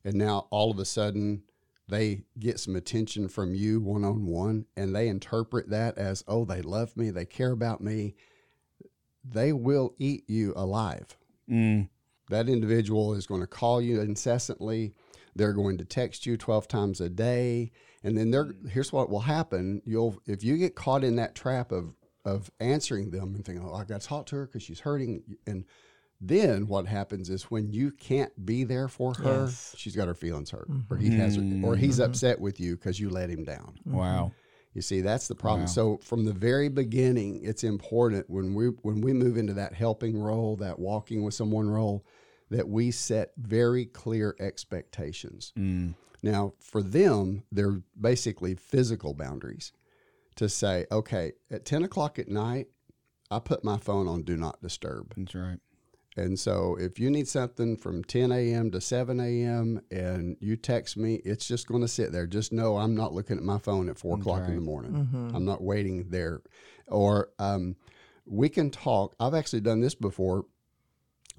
and 0.03 0.15
now 0.15 0.47
all 0.51 0.69
of 0.69 0.79
a 0.79 0.85
sudden 0.85 1.43
they 1.87 2.23
get 2.39 2.59
some 2.59 2.75
attention 2.75 3.29
from 3.29 3.55
you 3.55 3.79
one 3.79 4.03
on 4.03 4.25
one 4.25 4.65
and 4.75 4.93
they 4.93 5.07
interpret 5.07 5.69
that 5.69 5.97
as, 5.97 6.25
oh, 6.27 6.43
they 6.43 6.61
love 6.61 6.97
me, 6.97 7.09
they 7.09 7.25
care 7.25 7.51
about 7.51 7.79
me, 7.79 8.15
they 9.23 9.53
will 9.53 9.93
eat 9.97 10.29
you 10.29 10.53
alive. 10.55 11.17
Mm. 11.51 11.89
That 12.29 12.47
individual 12.47 13.13
is 13.13 13.27
going 13.27 13.41
to 13.41 13.47
call 13.47 13.81
you 13.81 13.99
incessantly 14.01 14.93
they're 15.35 15.53
going 15.53 15.77
to 15.77 15.85
text 15.85 16.25
you 16.25 16.37
12 16.37 16.67
times 16.67 17.01
a 17.01 17.09
day. 17.09 17.71
And 18.03 18.17
then 18.17 18.31
they're, 18.31 18.53
here's 18.69 18.91
what 18.91 19.09
will 19.09 19.21
happen. 19.21 19.81
You'll, 19.85 20.19
if 20.25 20.43
you 20.43 20.57
get 20.57 20.75
caught 20.75 21.03
in 21.03 21.15
that 21.17 21.35
trap 21.35 21.71
of, 21.71 21.95
of 22.25 22.51
answering 22.59 23.11
them 23.11 23.35
and 23.35 23.45
thinking, 23.45 23.65
oh, 23.65 23.73
I 23.73 23.83
got 23.83 24.01
to 24.01 24.07
talk 24.07 24.25
to 24.27 24.37
her 24.37 24.45
because 24.45 24.63
she's 24.63 24.79
hurting. 24.79 25.23
And 25.47 25.65
then 26.19 26.67
what 26.67 26.85
happens 26.85 27.29
is 27.29 27.43
when 27.43 27.71
you 27.71 27.91
can't 27.91 28.45
be 28.45 28.63
there 28.63 28.87
for 28.87 29.13
her, 29.15 29.45
yes. 29.45 29.73
she's 29.77 29.95
got 29.95 30.07
her 30.07 30.13
feelings 30.13 30.51
hurt, 30.51 30.69
mm-hmm. 30.69 30.93
or 30.93 30.97
he 30.97 31.09
has, 31.17 31.37
or 31.37 31.75
he's 31.75 31.95
mm-hmm. 31.99 32.11
upset 32.11 32.39
with 32.39 32.59
you 32.59 32.75
because 32.75 32.99
you 32.99 33.09
let 33.09 33.29
him 33.29 33.43
down. 33.43 33.75
Wow. 33.85 34.31
You 34.73 34.81
see, 34.81 35.01
that's 35.01 35.27
the 35.27 35.35
problem. 35.35 35.61
Wow. 35.61 35.67
So 35.67 35.99
from 36.03 36.25
the 36.25 36.33
very 36.33 36.69
beginning, 36.69 37.41
it's 37.43 37.63
important 37.63 38.29
when 38.29 38.53
we 38.53 38.67
when 38.67 39.01
we 39.01 39.13
move 39.13 39.37
into 39.37 39.53
that 39.53 39.73
helping 39.73 40.21
role, 40.21 40.55
that 40.57 40.79
walking 40.79 41.23
with 41.23 41.33
someone 41.33 41.69
role, 41.69 42.05
that 42.49 42.67
we 42.69 42.91
set 42.91 43.31
very 43.37 43.85
clear 43.85 44.35
expectations. 44.39 45.51
Mm. 45.57 45.95
Now, 46.23 46.53
for 46.59 46.83
them, 46.83 47.43
they're 47.51 47.81
basically 47.99 48.55
physical 48.55 49.13
boundaries 49.13 49.73
to 50.35 50.47
say, 50.47 50.85
okay, 50.91 51.33
at 51.49 51.65
10 51.65 51.83
o'clock 51.83 52.19
at 52.19 52.27
night, 52.29 52.67
I 53.29 53.39
put 53.39 53.63
my 53.63 53.77
phone 53.77 54.07
on 54.07 54.23
do 54.23 54.37
not 54.37 54.61
disturb. 54.61 55.13
That's 55.17 55.35
right. 55.35 55.59
And 56.17 56.37
so 56.37 56.75
if 56.79 56.99
you 56.99 57.09
need 57.09 57.27
something 57.27 57.77
from 57.77 58.03
10 58.03 58.31
a.m. 58.33 58.69
to 58.71 58.81
7 58.81 59.19
a.m. 59.19 59.81
and 59.91 60.35
you 60.41 60.57
text 60.57 60.97
me, 60.97 61.15
it's 61.23 61.47
just 61.47 61.67
going 61.67 61.81
to 61.81 61.87
sit 61.87 62.11
there. 62.11 62.27
Just 62.27 62.51
know 62.51 62.77
I'm 62.77 62.95
not 62.95 63.13
looking 63.13 63.37
at 63.37 63.43
my 63.43 63.57
phone 63.57 63.87
at 63.89 63.97
4 63.97 64.17
o'clock 64.17 64.41
right. 64.41 64.49
in 64.49 64.55
the 64.55 64.61
morning. 64.61 64.91
Mm-hmm. 64.91 65.35
I'm 65.35 65.45
not 65.45 65.63
waiting 65.63 66.09
there. 66.09 66.41
Or 66.87 67.29
um, 67.39 67.77
we 68.25 68.49
can 68.49 68.69
talk. 68.71 69.15
I've 69.21 69.33
actually 69.33 69.61
done 69.61 69.79
this 69.79 69.95
before 69.95 70.45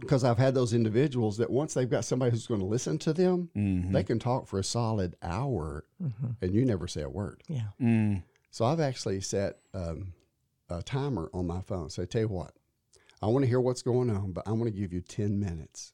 because 0.01 0.25
I've 0.25 0.39
had 0.39 0.55
those 0.55 0.73
individuals 0.73 1.37
that 1.37 1.51
once 1.51 1.75
they've 1.75 1.89
got 1.91 2.07
somebody 2.07 2.31
who's 2.31 2.47
going 2.47 2.61
to 2.61 2.67
listen 2.67 2.97
to 3.01 3.13
them, 3.13 3.51
Mm-hmm. 3.55 3.93
they 3.93 4.03
can 4.03 4.19
talk 4.19 4.49
for 4.49 4.59
a 4.59 4.65
solid 4.65 5.17
hour 5.23 5.85
and 6.41 6.55
you 6.55 6.65
never 6.65 6.89
say 6.89 7.03
a 7.03 7.11
word. 7.11 7.43
Yeah. 7.47 7.69
Mm. 7.81 8.23
So 8.51 8.65
I've 8.65 8.81
actually 8.81 9.21
set 9.21 9.59
um, 9.75 10.15
a 10.71 10.83
timer 10.83 11.31
on 11.35 11.47
my 11.47 11.61
phone. 11.61 11.91
So 11.91 12.03
I 12.03 12.07
tell 12.07 12.23
you 12.23 12.29
what, 12.29 12.53
I 13.23 13.27
want 13.27 13.45
to 13.45 13.49
hear 13.49 13.61
what's 13.61 13.83
going 13.83 14.11
on, 14.11 14.33
but 14.33 14.47
I 14.47 14.53
want 14.53 14.65
to 14.65 14.71
give 14.79 14.93
you 14.93 15.01
10 15.01 15.39
minutes. 15.39 15.93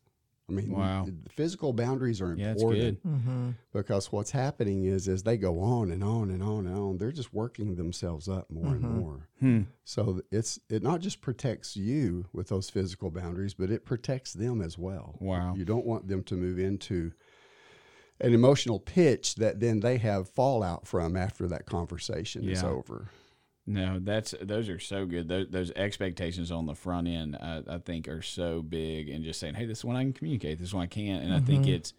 I 0.50 0.54
mean, 0.54 0.70
Wow. 0.72 1.04
the 1.04 1.14
physical 1.30 1.74
boundaries 1.74 2.22
are 2.22 2.34
Yeah, 2.34 2.52
important 2.52 3.02
good. 3.02 3.10
Mm-hmm. 3.10 3.50
because 3.74 4.10
what's 4.10 4.30
happening 4.30 4.84
is 4.84 5.06
as 5.06 5.22
they 5.22 5.36
go 5.36 5.60
on 5.60 5.90
and 5.90 6.02
on 6.02 6.30
and 6.30 6.42
on 6.42 6.66
and 6.66 6.74
on, 6.74 6.96
they're 6.96 7.12
just 7.12 7.34
working 7.34 7.74
themselves 7.74 8.30
up 8.30 8.50
more 8.50 8.68
and 8.74 8.80
more. 8.80 9.28
Hmm. 9.40 9.62
So 9.84 10.22
it's 10.30 10.58
it 10.70 10.82
not 10.82 11.00
just 11.00 11.20
protects 11.20 11.76
you 11.76 12.24
with 12.32 12.48
those 12.48 12.70
physical 12.70 13.10
boundaries, 13.10 13.52
but 13.52 13.70
it 13.70 13.84
protects 13.84 14.32
them 14.32 14.62
as 14.62 14.78
well. 14.78 15.16
Wow. 15.20 15.54
You 15.54 15.66
don't 15.66 15.84
want 15.84 16.08
them 16.08 16.22
to 16.24 16.34
move 16.34 16.58
into 16.58 17.12
an 18.18 18.32
emotional 18.32 18.80
pitch 18.80 19.34
that 19.34 19.60
then 19.60 19.80
they 19.80 19.98
have 19.98 20.30
fallout 20.30 20.86
from 20.86 21.14
after 21.14 21.46
that 21.48 21.66
conversation 21.66 22.48
is 22.48 22.62
over. 22.64 23.10
No, 23.68 23.98
that's 24.00 24.35
those 24.40 24.70
are 24.70 24.78
so 24.78 25.04
good. 25.04 25.28
Those, 25.28 25.48
those 25.50 25.70
expectations 25.72 26.50
on 26.50 26.64
the 26.64 26.74
front 26.74 27.07
end, 27.07 27.37
I, 27.37 27.62
I 27.68 27.78
think, 27.78 28.09
are 28.09 28.22
so 28.22 28.62
big. 28.62 29.11
And 29.11 29.22
just 29.22 29.38
saying, 29.38 29.57
hey, 29.57 29.66
this 29.66 29.78
is 29.78 29.85
when 29.85 29.94
I 29.94 30.02
can 30.02 30.14
communicate. 30.14 30.59
This 30.59 30.68
is 30.68 30.74
when 30.74 30.85
I 30.85 30.87
can't. 30.87 31.22
And 31.22 31.35
I 31.35 31.40
think 31.40 31.64
mm-hmm. 31.64 31.74
it's 31.74 31.92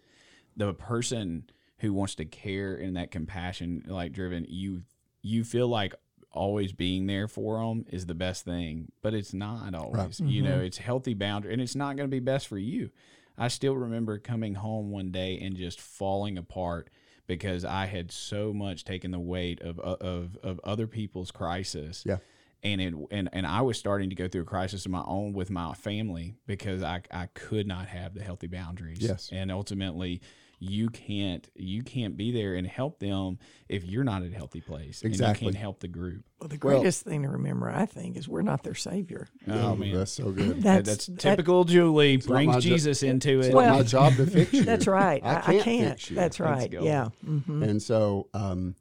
the 0.56 0.74
person 0.74 1.44
who 1.78 1.92
wants 1.92 2.16
to 2.16 2.24
care 2.24 2.74
and 2.74 2.96
that 2.96 3.12
compassion, 3.12 3.84
like 3.86 4.12
driven. 4.12 4.46
You 4.48 4.82
you 5.22 5.44
feel 5.44 5.68
like 5.68 5.94
always 6.32 6.72
being 6.72 7.06
there 7.06 7.28
for 7.28 7.60
them 7.60 7.84
is 7.88 8.04
the 8.06 8.14
best 8.14 8.44
thing, 8.44 8.90
but 9.00 9.14
it's 9.14 9.32
not 9.32 9.72
always. 9.72 10.18
You 10.18 10.42
mm-hmm. 10.42 10.50
know, 10.50 10.60
it's 10.60 10.78
healthy 10.78 11.14
boundary, 11.14 11.52
and 11.52 11.62
it's 11.62 11.76
not 11.76 11.94
going 11.96 12.08
to 12.08 12.14
be 12.14 12.18
best 12.18 12.48
for 12.48 12.58
you. 12.58 12.90
I 13.38 13.46
still 13.46 13.76
remember 13.76 14.18
coming 14.18 14.56
home 14.56 14.90
one 14.90 15.12
day 15.12 15.38
and 15.40 15.56
just 15.56 15.80
falling 15.80 16.36
apart 16.36 16.90
because 17.30 17.64
I 17.64 17.86
had 17.86 18.10
so 18.10 18.52
much 18.52 18.82
taken 18.84 19.12
the 19.12 19.20
weight 19.20 19.60
of 19.60 19.78
of 19.78 20.36
of 20.42 20.60
other 20.64 20.88
people's 20.88 21.30
crisis. 21.30 22.02
Yeah. 22.04 22.16
And 22.64 22.80
it 22.80 22.92
and, 23.12 23.28
and 23.32 23.46
I 23.46 23.60
was 23.60 23.78
starting 23.78 24.10
to 24.10 24.16
go 24.16 24.26
through 24.26 24.42
a 24.42 24.46
crisis 24.46 24.84
of 24.84 24.90
my 24.90 25.04
own 25.06 25.32
with 25.32 25.48
my 25.48 25.72
family 25.74 26.34
because 26.48 26.82
I, 26.82 27.02
I 27.12 27.26
could 27.26 27.68
not 27.68 27.86
have 27.86 28.14
the 28.14 28.22
healthy 28.22 28.48
boundaries. 28.48 28.98
Yes. 29.00 29.28
And 29.30 29.52
ultimately 29.52 30.22
you 30.62 30.90
can't 30.90 31.48
you 31.56 31.82
can't 31.82 32.18
be 32.18 32.32
there 32.32 32.54
and 32.54 32.66
help 32.66 32.98
them 32.98 33.38
if 33.68 33.82
you're 33.82 34.04
not 34.04 34.22
at 34.22 34.30
a 34.30 34.34
healthy 34.34 34.60
place. 34.60 35.00
And 35.02 35.10
Exactly. 35.10 35.46
you 35.46 35.52
can't 35.52 35.60
help 35.62 35.80
the 35.80 35.88
group. 35.88 36.22
Well, 36.38 36.48
the 36.48 36.58
Well- 36.62 36.76
greatest 36.76 37.02
thing 37.04 37.22
to 37.22 37.30
remember, 37.30 37.70
I 37.70 37.86
think, 37.86 38.18
is 38.18 38.28
we're 38.28 38.42
not 38.42 38.62
their 38.62 38.74
savior. 38.74 39.26
Oh 39.48 39.74
man. 39.74 39.94
that's 39.94 40.12
so 40.12 40.30
good. 40.30 40.56
That- 40.62 40.84
That's 40.84 40.88
that's, 40.88 41.06
that- 41.06 41.18
typical 41.18 41.64
Julie 41.64 42.18
not 42.18 42.26
brings 42.26 42.46
my 42.48 42.54
jo- 42.54 42.60
Jesus 42.60 43.02
into 43.02 43.40
it. 43.40 43.46
It's 43.46 43.54
Well- 43.54 43.70
not 43.70 43.76
my 43.78 43.82
job 43.84 44.16
to 44.16 44.26
fix 44.30 44.52
you. 44.52 44.64
That's 44.64 44.86
right. 44.86 45.24
I, 45.24 45.36
I 45.36 45.40
can't 45.40 45.62
can't. 45.64 45.90
fix 45.98 46.10
you. 46.10 46.16
That's 46.16 46.38
right. 46.40 46.70
go. 46.70 46.82
Yeah. 46.84 47.08
hmm 47.24 47.62
And 47.62 47.82
so 47.82 48.28
um, 48.34 48.74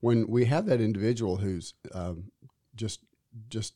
when 0.00 0.28
we 0.28 0.44
have 0.44 0.66
that 0.66 0.80
individual 0.80 1.38
who's 1.38 1.74
um, 1.92 2.30
just 2.76 3.00
just 3.48 3.74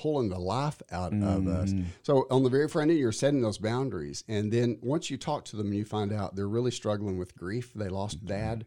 pulling 0.00 0.28
the 0.28 0.38
life 0.38 0.80
out 0.90 1.12
of 1.12 1.46
us. 1.48 1.72
Mhm. 1.72 1.84
So 2.02 2.26
on 2.30 2.42
the 2.42 2.50
very 2.50 2.68
front 2.68 2.90
end, 2.90 3.00
you're 3.00 3.10
setting 3.12 3.40
those 3.42 3.58
boundaries, 3.58 4.22
and 4.28 4.52
then 4.52 4.78
once 4.82 5.10
you 5.10 5.16
talk 5.16 5.44
to 5.46 5.56
them 5.56 5.66
and 5.68 5.76
you 5.76 5.84
find 5.84 6.12
out 6.12 6.36
they're 6.36 6.48
really 6.48 6.70
struggling 6.70 7.18
with 7.18 7.34
grief, 7.36 7.72
they 7.74 7.88
lost 7.88 8.24
dad 8.24 8.64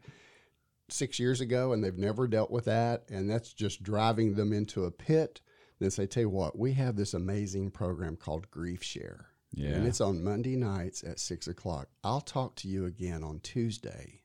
six 0.90 1.20
years 1.20 1.40
ago 1.40 1.72
and 1.72 1.84
they've 1.84 1.98
never 1.98 2.28
dealt 2.28 2.52
with 2.52 2.66
that, 2.66 3.06
and 3.10 3.30
that's 3.30 3.54
just 3.54 3.82
driving 3.84 4.34
them 4.36 4.52
into 4.52 4.84
a 4.86 4.92
pit. 4.92 5.40
Then 5.80 5.90
say, 5.90 6.06
tell 6.06 6.22
you 6.22 6.30
what, 6.30 6.58
we 6.60 6.74
have 6.74 6.96
this 6.96 7.14
amazing 7.14 7.72
program 7.72 8.16
called 8.18 8.52
Grief 8.52 8.84
Share. 8.84 9.28
Yeah. 9.54 9.70
And 9.72 9.88
it's 9.88 10.00
on 10.02 10.24
Monday 10.24 10.56
nights 10.56 11.04
at 11.04 11.20
six 11.20 11.48
o'clock. 11.48 11.90
I'll 12.04 12.22
talk 12.22 12.56
to 12.58 12.68
you 12.68 12.86
again 12.86 13.24
on 13.24 13.40
Tuesday 13.40 14.22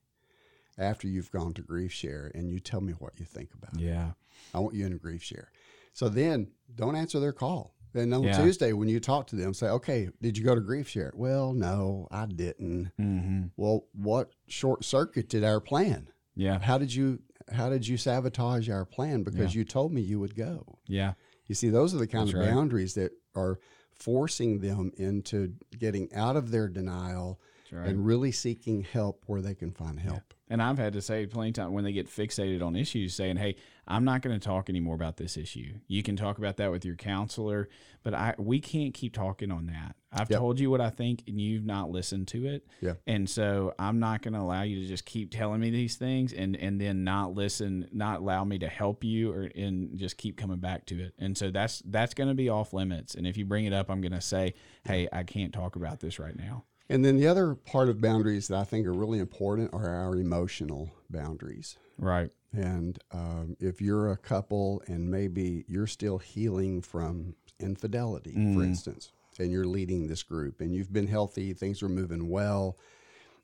after 0.78 1.08
you've 1.08 1.30
gone 1.32 1.54
to 1.54 1.62
Grief 1.62 1.92
Share 1.92 2.30
and 2.34 2.50
you 2.50 2.60
tell 2.60 2.80
me 2.80 2.92
what 2.94 3.18
you 3.18 3.24
think 3.24 3.50
about 3.54 3.74
it. 3.80 3.80
yeah. 3.86 4.12
I 4.54 4.58
want 4.60 4.74
you 4.74 4.86
in 4.86 4.96
Grief 4.98 5.22
Share. 5.22 5.50
So 5.96 6.10
then 6.10 6.48
don't 6.74 6.94
answer 6.94 7.18
their 7.18 7.32
call. 7.32 7.74
Then 7.94 8.12
on 8.12 8.22
Yeah. 8.24 8.36
Tuesday, 8.42 8.74
when 8.74 8.86
you 8.90 9.00
talk 9.00 9.26
to 9.28 9.36
them, 9.36 9.54
say, 9.54 9.68
okay, 9.68 10.10
did 10.20 10.36
you 10.36 10.44
go 10.44 10.54
to 10.54 10.60
Grief 10.60 10.86
Share? 10.86 11.10
Well, 11.16 11.54
no, 11.54 12.06
I 12.10 12.26
didn't. 12.26 12.90
hmm 12.98 13.44
Well, 13.56 13.86
what 13.94 14.30
short 14.46 14.84
circuited 14.84 15.42
our 15.42 15.58
plan? 15.58 16.08
Yeah. 16.34 16.58
How 16.58 16.76
did 16.76 16.94
you 16.94 17.20
how 17.50 17.70
did 17.70 17.86
you 17.88 17.96
sabotage 17.96 18.68
our 18.68 18.84
plan 18.84 19.22
because 19.22 19.54
you 19.54 19.64
told 19.64 19.90
me 19.92 20.02
you 20.02 20.20
would 20.20 20.34
go? 20.34 20.78
Yeah. 20.86 21.14
You 21.46 21.54
see, 21.54 21.70
those 21.70 21.94
are 21.94 21.98
the 21.98 22.06
kind 22.06 22.26
That's 22.28 22.34
of 22.34 22.40
right. 22.40 22.50
boundaries 22.50 22.92
that 22.94 23.12
are 23.34 23.58
forcing 23.94 24.58
them 24.58 24.92
into 24.98 25.54
getting 25.78 26.12
out 26.12 26.36
of 26.36 26.50
their 26.50 26.68
denial 26.68 27.40
right. 27.72 27.88
and 27.88 28.04
really 28.06 28.32
seeking 28.32 28.82
help 28.82 29.24
where 29.26 29.40
they 29.42 29.54
can 29.54 29.72
find 29.72 29.98
help. 30.00 30.34
And 30.48 30.62
I've 30.62 30.78
had 30.78 30.92
to 30.92 31.02
say 31.02 31.26
plenty 31.26 31.48
of 31.48 31.54
times 31.56 31.72
when 31.72 31.82
they 31.82 31.92
get 31.92 32.06
fixated 32.06 32.62
on 32.64 32.76
issues, 32.76 33.14
saying, 33.14 33.36
"Hey, 33.36 33.56
I'm 33.88 34.04
not 34.04 34.22
going 34.22 34.38
to 34.38 34.44
talk 34.44 34.68
anymore 34.70 34.94
about 34.94 35.16
this 35.16 35.36
issue. 35.36 35.74
You 35.88 36.04
can 36.04 36.14
talk 36.14 36.38
about 36.38 36.56
that 36.58 36.70
with 36.70 36.84
your 36.84 36.94
counselor, 36.94 37.68
but 38.04 38.14
I 38.14 38.34
we 38.38 38.60
can't 38.60 38.94
keep 38.94 39.12
talking 39.12 39.50
on 39.50 39.66
that. 39.66 39.96
I've 40.12 40.30
Yep. 40.30 40.38
told 40.38 40.60
you 40.60 40.70
what 40.70 40.80
I 40.80 40.90
think, 40.90 41.24
and 41.26 41.40
you've 41.40 41.66
not 41.66 41.90
listened 41.90 42.28
to 42.28 42.46
it. 42.46 42.64
Yeah. 42.80 42.94
And 43.08 43.28
so 43.28 43.74
I'm 43.78 43.98
not 43.98 44.22
going 44.22 44.34
to 44.34 44.40
allow 44.40 44.62
you 44.62 44.80
to 44.80 44.86
just 44.86 45.04
keep 45.04 45.32
telling 45.32 45.60
me 45.60 45.70
these 45.70 45.96
things, 45.96 46.32
and 46.32 46.54
and 46.54 46.80
then 46.80 47.02
not 47.02 47.34
listen, 47.34 47.88
not 47.92 48.20
allow 48.20 48.44
me 48.44 48.60
to 48.60 48.68
help 48.68 49.02
you, 49.02 49.32
or 49.32 49.50
and 49.56 49.98
just 49.98 50.16
keep 50.16 50.36
coming 50.36 50.58
back 50.58 50.86
to 50.86 51.00
it. 51.00 51.14
And 51.18 51.36
so 51.36 51.50
that's 51.50 51.82
that's 51.86 52.14
going 52.14 52.28
to 52.28 52.34
be 52.36 52.48
off 52.48 52.72
limits. 52.72 53.16
And 53.16 53.26
if 53.26 53.36
you 53.36 53.44
bring 53.44 53.64
it 53.64 53.72
up, 53.72 53.90
I'm 53.90 54.00
going 54.00 54.12
to 54.12 54.20
say, 54.20 54.54
"Hey, 54.84 55.08
I 55.12 55.24
can't 55.24 55.52
talk 55.52 55.74
about 55.74 55.98
this 55.98 56.20
right 56.20 56.36
now." 56.38 56.66
And 56.88 57.04
then 57.04 57.16
the 57.16 57.26
other 57.26 57.54
part 57.54 57.88
of 57.88 58.00
boundaries 58.00 58.48
that 58.48 58.58
I 58.58 58.64
think 58.64 58.86
are 58.86 58.92
really 58.92 59.18
important 59.18 59.74
are 59.74 59.88
our 59.88 60.16
emotional 60.16 60.90
boundaries. 61.10 61.76
Right. 61.98 62.30
And 62.52 62.98
um, 63.12 63.56
if 63.58 63.80
you're 63.80 64.12
a 64.12 64.16
couple 64.16 64.82
and 64.86 65.10
maybe 65.10 65.64
you're 65.66 65.88
still 65.88 66.18
healing 66.18 66.80
from 66.80 67.34
infidelity, 67.58 68.32
for 68.54 68.62
instance, 68.62 69.12
and 69.38 69.50
you're 69.50 69.66
leading 69.66 70.06
this 70.06 70.22
group 70.22 70.60
and 70.60 70.74
you've 70.74 70.92
been 70.92 71.08
healthy, 71.08 71.52
things 71.52 71.82
are 71.82 71.88
moving 71.88 72.28
well, 72.28 72.78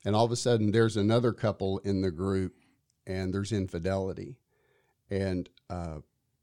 and 0.05 0.15
all 0.15 0.25
of 0.25 0.31
a 0.31 0.35
sudden 0.35 0.71
there's 0.71 0.97
another 0.97 1.33
couple 1.33 1.79
in 1.79 2.01
the 2.01 2.11
group 2.11 2.53
and 3.05 3.33
there's 3.33 3.51
infidelity. 3.51 4.37
And 5.09 5.49
uh, 5.69 5.97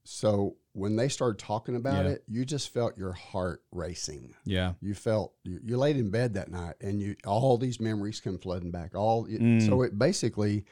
so 0.05 0.57
when 0.73 0.95
they 0.97 1.09
started 1.09 1.39
talking 1.39 1.75
about 1.75 2.05
Yeah. 2.05 2.13
it, 2.13 2.25
you 2.29 2.45
just 2.45 2.69
felt 2.73 2.97
your 2.97 3.13
heart 3.13 3.63
racing 3.73 4.35
Yeah. 4.45 4.75
you 4.81 4.95
felt 4.95 5.33
you, 5.43 5.61
you 5.65 5.77
laid 5.77 5.97
in 5.97 6.11
bed 6.11 6.35
that 6.35 6.51
night 6.51 6.77
and 6.81 7.01
you 7.01 7.17
all 7.27 7.59
these 7.59 7.81
memories 7.81 8.21
come 8.21 8.39
flooding 8.39 8.71
back 8.71 8.95
all 8.95 9.27
Mm. 9.27 9.67
so 9.67 9.83
it 9.83 9.99
basically 9.99 10.65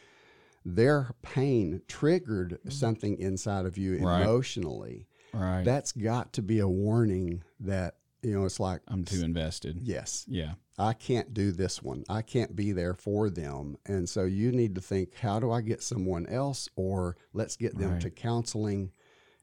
their 0.65 1.11
pain 1.23 1.83
triggered 1.89 2.59
something 2.69 3.19
inside 3.19 3.65
of 3.67 3.79
you 3.79 3.99
Right. 3.99 4.23
emotionally 4.23 5.07
Right. 5.33 5.65
that's 5.65 5.93
got 5.93 6.33
to 6.35 6.43
be 6.43 6.59
a 6.61 6.69
warning 6.69 7.43
that 7.61 7.97
you 8.23 8.33
know 8.35 8.45
it's 8.45 8.61
like 8.61 8.81
I'm 8.89 9.05
too 9.05 9.23
invested. 9.25 9.81
yes 9.83 10.25
Yeah. 10.29 10.55
i 10.79 10.93
can't 10.93 11.35
do 11.35 11.51
this 11.53 11.83
one 11.83 12.05
i 12.09 12.23
can't 12.23 12.55
be 12.57 12.73
there 12.73 12.95
for 12.95 13.31
them 13.31 13.77
and 13.87 14.09
so 14.09 14.25
you 14.25 14.53
need 14.53 14.75
to 14.77 14.81
think 14.81 15.15
how 15.17 15.39
do 15.41 15.51
i 15.51 15.61
get 15.61 15.83
someone 15.83 16.27
else 16.27 16.69
or 16.77 17.17
let's 17.33 17.57
get 17.57 17.77
them 17.79 17.93
Right. 17.93 18.01
to 18.03 18.11
counseling 18.11 18.91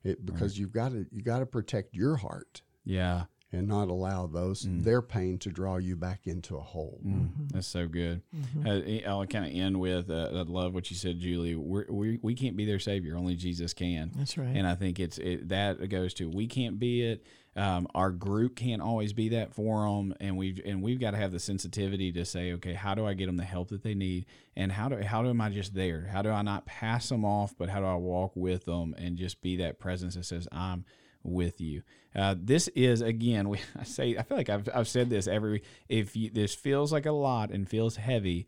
it, 0.05 0.25
because 0.25 0.57
you've 0.57 0.71
got 0.71 0.89
to 0.89 1.05
you 1.11 1.21
got 1.21 1.39
to 1.39 1.45
protect 1.45 1.95
your 1.95 2.15
heart 2.15 2.61
Yeah. 2.85 3.23
And 3.51 3.67
not 3.67 3.87
allow 3.87 4.27
those 4.27 4.65
Mm. 4.65 4.83
their 4.83 5.01
pain 5.01 5.37
to 5.39 5.49
draw 5.49 5.77
you 5.77 5.95
back 5.95 6.27
into 6.27 6.57
a 6.57 6.61
hole. 6.61 6.99
Mm, 7.05 7.51
That's 7.53 7.67
so 7.67 7.87
good. 7.87 8.21
Uh, 8.65 8.81
I'll 9.07 9.25
kind 9.27 9.45
of 9.45 9.51
end 9.53 9.79
with 9.79 10.09
uh, 10.09 10.29
I 10.33 10.41
love 10.41 10.73
what 10.73 10.89
you 10.89 10.97
said, 10.97 11.19
Julie. 11.19 11.55
We're, 11.55 11.85
we 11.89 12.19
we 12.21 12.33
can't 12.35 12.57
be 12.57 12.65
their 12.65 12.79
savior. 12.79 13.15
Only 13.15 13.35
Jesus 13.35 13.73
can. 13.73 14.11
That's 14.15 14.37
right. 14.37 14.55
And 14.55 14.67
I 14.67 14.75
think 14.75 14.99
it's 14.99 15.17
it, 15.19 15.49
that 15.49 15.87
goes 15.89 16.13
to 16.15 16.29
we 16.29 16.47
can't 16.47 16.79
be 16.79 17.03
it. 17.03 17.23
Um, 17.57 17.87
our 17.95 18.11
group 18.11 18.57
can't 18.57 18.81
always 18.81 19.13
be 19.13 19.29
that 19.29 19.53
for 19.53 19.85
them, 19.87 20.13
and 20.19 20.35
we've 20.35 20.59
and 20.65 20.81
we've 20.83 20.99
got 20.99 21.11
to 21.11 21.17
have 21.17 21.31
the 21.31 21.39
sensitivity 21.39 22.11
to 22.11 22.25
say, 22.25 22.51
okay, 22.53 22.73
how 22.73 22.95
do 22.95 23.05
I 23.05 23.13
get 23.13 23.27
them 23.27 23.37
the 23.37 23.45
help 23.45 23.69
that 23.69 23.81
they 23.81 23.93
need, 23.95 24.25
and 24.57 24.69
how 24.73 24.89
do 24.89 24.97
how 25.01 25.21
do 25.23 25.29
am 25.29 25.39
I 25.39 25.49
just 25.49 25.73
there? 25.73 26.09
How 26.11 26.21
do 26.21 26.31
I 26.31 26.41
not 26.41 26.65
pass 26.65 27.07
them 27.07 27.23
off, 27.23 27.55
but 27.57 27.69
how 27.69 27.79
do 27.79 27.85
I 27.85 27.95
walk 27.95 28.33
with 28.35 28.65
them 28.65 28.93
and 28.97 29.15
just 29.17 29.41
be 29.41 29.55
that 29.57 29.79
presence 29.79 30.15
that 30.15 30.25
says 30.25 30.49
I'm 30.51 30.83
with 31.25 31.59
you. 31.59 31.81
Uh, 32.15 32.35
this 32.37 32.67
is 32.69 33.01
again, 33.01 33.49
we 33.49 33.59
I 33.77 33.83
say 33.83 34.17
I 34.17 34.23
feel 34.23 34.37
like 34.37 34.49
I've 34.49 34.69
I've 34.73 34.87
said 34.87 35.09
this 35.09 35.27
every. 35.27 35.63
If 35.89 36.15
you, 36.15 36.29
this 36.29 36.55
feels 36.55 36.91
like 36.91 37.05
a 37.05 37.11
lot 37.11 37.51
and 37.51 37.67
feels 37.67 37.97
heavy, 37.97 38.47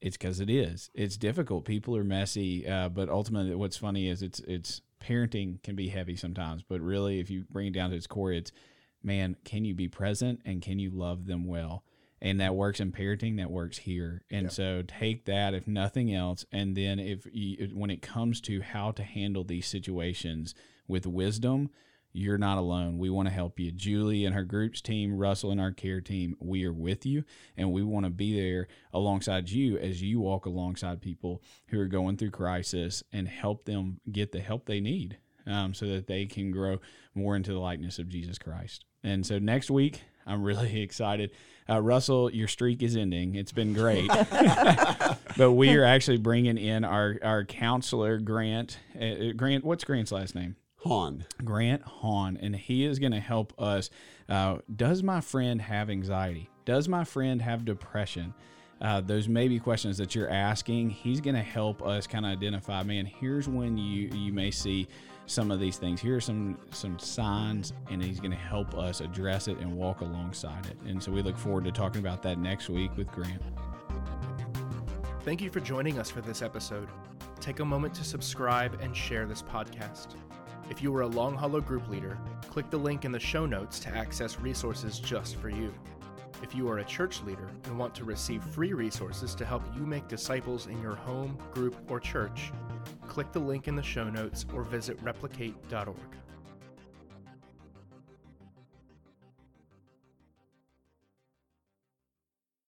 it's 0.00 0.16
because 0.16 0.40
it 0.40 0.48
is. 0.48 0.90
It's 0.94 1.16
difficult. 1.16 1.64
People 1.64 1.96
are 1.96 2.04
messy, 2.04 2.66
uh, 2.66 2.88
but 2.88 3.08
ultimately, 3.08 3.54
what's 3.54 3.76
funny 3.76 4.08
is 4.08 4.22
it's 4.22 4.40
it's 4.40 4.80
parenting 5.00 5.62
can 5.62 5.76
be 5.76 5.88
heavy 5.88 6.16
sometimes. 6.16 6.62
But 6.62 6.80
really, 6.80 7.20
if 7.20 7.30
you 7.30 7.44
bring 7.50 7.68
it 7.68 7.74
down 7.74 7.90
to 7.90 7.96
its 7.96 8.06
core, 8.06 8.32
it's 8.32 8.52
man, 9.02 9.36
can 9.44 9.64
you 9.64 9.74
be 9.74 9.88
present 9.88 10.40
and 10.44 10.62
can 10.62 10.78
you 10.78 10.90
love 10.90 11.26
them 11.26 11.46
well? 11.46 11.84
And 12.20 12.40
that 12.40 12.56
works 12.56 12.80
in 12.80 12.90
parenting. 12.90 13.36
That 13.36 13.50
works 13.50 13.78
here. 13.78 14.22
And 14.30 14.50
so 14.50 14.82
take 14.82 15.24
that 15.26 15.54
if 15.54 15.68
nothing 15.68 16.12
else, 16.12 16.44
and 16.50 16.76
then 16.76 16.98
if 16.98 17.26
you, 17.30 17.70
when 17.74 17.90
it 17.90 18.02
comes 18.02 18.40
to 18.42 18.60
how 18.60 18.90
to 18.92 19.04
handle 19.04 19.44
these 19.44 19.68
situations 19.68 20.52
with 20.88 21.06
wisdom, 21.06 21.70
you're 22.18 22.36
not 22.36 22.58
alone. 22.58 22.98
We 22.98 23.10
want 23.10 23.28
to 23.28 23.34
help 23.34 23.60
you. 23.60 23.70
Julie 23.70 24.24
and 24.24 24.34
her 24.34 24.44
group's 24.44 24.80
team, 24.80 25.16
Russell 25.16 25.52
and 25.52 25.60
our 25.60 25.70
care 25.70 26.00
team, 26.00 26.36
we 26.40 26.64
are 26.64 26.72
with 26.72 27.06
you, 27.06 27.24
and 27.56 27.72
we 27.72 27.82
want 27.82 28.06
to 28.06 28.10
be 28.10 28.38
there 28.38 28.66
alongside 28.92 29.48
you 29.48 29.78
as 29.78 30.02
you 30.02 30.20
walk 30.20 30.44
alongside 30.44 31.00
people 31.00 31.42
who 31.68 31.78
are 31.78 31.86
going 31.86 32.16
through 32.16 32.32
crisis 32.32 33.04
and 33.12 33.28
help 33.28 33.64
them 33.64 34.00
get 34.10 34.32
the 34.32 34.40
help 34.40 34.66
they 34.66 34.80
need 34.80 35.18
um, 35.46 35.72
so 35.72 35.86
that 35.86 36.08
they 36.08 36.26
can 36.26 36.50
grow 36.50 36.80
more 37.14 37.36
into 37.36 37.52
the 37.52 37.58
likeness 37.58 38.00
of 38.00 38.08
Jesus 38.08 38.36
Christ. 38.36 38.84
And 39.04 39.24
so 39.24 39.38
next 39.38 39.70
week, 39.70 40.02
I'm 40.26 40.42
really 40.42 40.82
excited. 40.82 41.30
Uh, 41.70 41.80
Russell, 41.80 42.32
your 42.32 42.48
streak 42.48 42.82
is 42.82 42.96
ending. 42.96 43.36
It's 43.36 43.52
been 43.52 43.74
great. 43.74 44.08
but 45.36 45.52
we 45.52 45.76
are 45.76 45.84
actually 45.84 46.16
bringing 46.16 46.58
in 46.58 46.84
our, 46.84 47.16
our 47.22 47.44
counselor, 47.44 48.18
Grant. 48.18 48.78
Uh, 49.00 49.32
Grant, 49.36 49.64
what's 49.64 49.84
Grant's 49.84 50.10
last 50.10 50.34
name? 50.34 50.56
Hahn. 50.78 51.24
Grant 51.44 51.82
Hahn. 51.82 52.38
And 52.40 52.54
he 52.54 52.84
is 52.84 52.98
going 52.98 53.12
to 53.12 53.20
help 53.20 53.52
us. 53.60 53.90
Uh, 54.28 54.58
does 54.74 55.02
my 55.02 55.20
friend 55.20 55.60
have 55.60 55.90
anxiety? 55.90 56.48
Does 56.64 56.88
my 56.88 57.04
friend 57.04 57.42
have 57.42 57.64
depression? 57.64 58.34
Uh, 58.80 59.00
those 59.00 59.28
maybe 59.28 59.58
questions 59.58 59.98
that 59.98 60.14
you're 60.14 60.30
asking, 60.30 60.90
he's 60.90 61.20
going 61.20 61.34
to 61.34 61.42
help 61.42 61.82
us 61.82 62.06
kind 62.06 62.24
of 62.24 62.32
identify. 62.32 62.82
Man, 62.82 63.06
here's 63.06 63.48
when 63.48 63.76
you 63.76 64.08
you 64.14 64.32
may 64.32 64.52
see 64.52 64.86
some 65.26 65.50
of 65.50 65.58
these 65.58 65.76
things. 65.78 66.00
Here 66.00 66.16
are 66.16 66.20
some 66.20 66.58
some 66.70 66.98
signs, 66.98 67.72
and 67.90 68.02
he's 68.02 68.20
going 68.20 68.30
to 68.30 68.36
help 68.36 68.74
us 68.74 69.00
address 69.00 69.48
it 69.48 69.58
and 69.58 69.76
walk 69.76 70.00
alongside 70.00 70.66
it. 70.66 70.76
And 70.86 71.02
so 71.02 71.10
we 71.10 71.22
look 71.22 71.36
forward 71.36 71.64
to 71.64 71.72
talking 71.72 72.00
about 72.00 72.22
that 72.22 72.38
next 72.38 72.68
week 72.68 72.96
with 72.96 73.10
Grant. 73.10 73.42
Thank 75.22 75.42
you 75.42 75.50
for 75.50 75.60
joining 75.60 75.98
us 75.98 76.08
for 76.10 76.20
this 76.20 76.40
episode. 76.40 76.88
Take 77.40 77.60
a 77.60 77.64
moment 77.64 77.94
to 77.94 78.04
subscribe 78.04 78.78
and 78.80 78.96
share 78.96 79.26
this 79.26 79.42
podcast. 79.42 80.14
If 80.70 80.82
you 80.82 80.94
are 80.94 81.00
a 81.00 81.06
Long 81.06 81.34
Hollow 81.34 81.62
group 81.62 81.88
leader, 81.88 82.18
click 82.50 82.68
the 82.68 82.76
link 82.76 83.06
in 83.06 83.12
the 83.12 83.18
show 83.18 83.46
notes 83.46 83.78
to 83.80 83.88
access 83.88 84.38
resources 84.38 84.98
just 84.98 85.36
for 85.36 85.48
you. 85.48 85.72
If 86.42 86.54
you 86.54 86.68
are 86.68 86.78
a 86.78 86.84
church 86.84 87.22
leader 87.22 87.48
and 87.64 87.78
want 87.78 87.94
to 87.96 88.04
receive 88.04 88.44
free 88.44 88.74
resources 88.74 89.34
to 89.36 89.46
help 89.46 89.62
you 89.74 89.86
make 89.86 90.08
disciples 90.08 90.66
in 90.66 90.80
your 90.82 90.94
home, 90.94 91.38
group, 91.52 91.74
or 91.90 91.98
church, 91.98 92.52
click 93.06 93.32
the 93.32 93.38
link 93.38 93.66
in 93.66 93.76
the 93.76 93.82
show 93.82 94.10
notes 94.10 94.44
or 94.52 94.62
visit 94.62 94.98
replicate.org. 95.02 95.96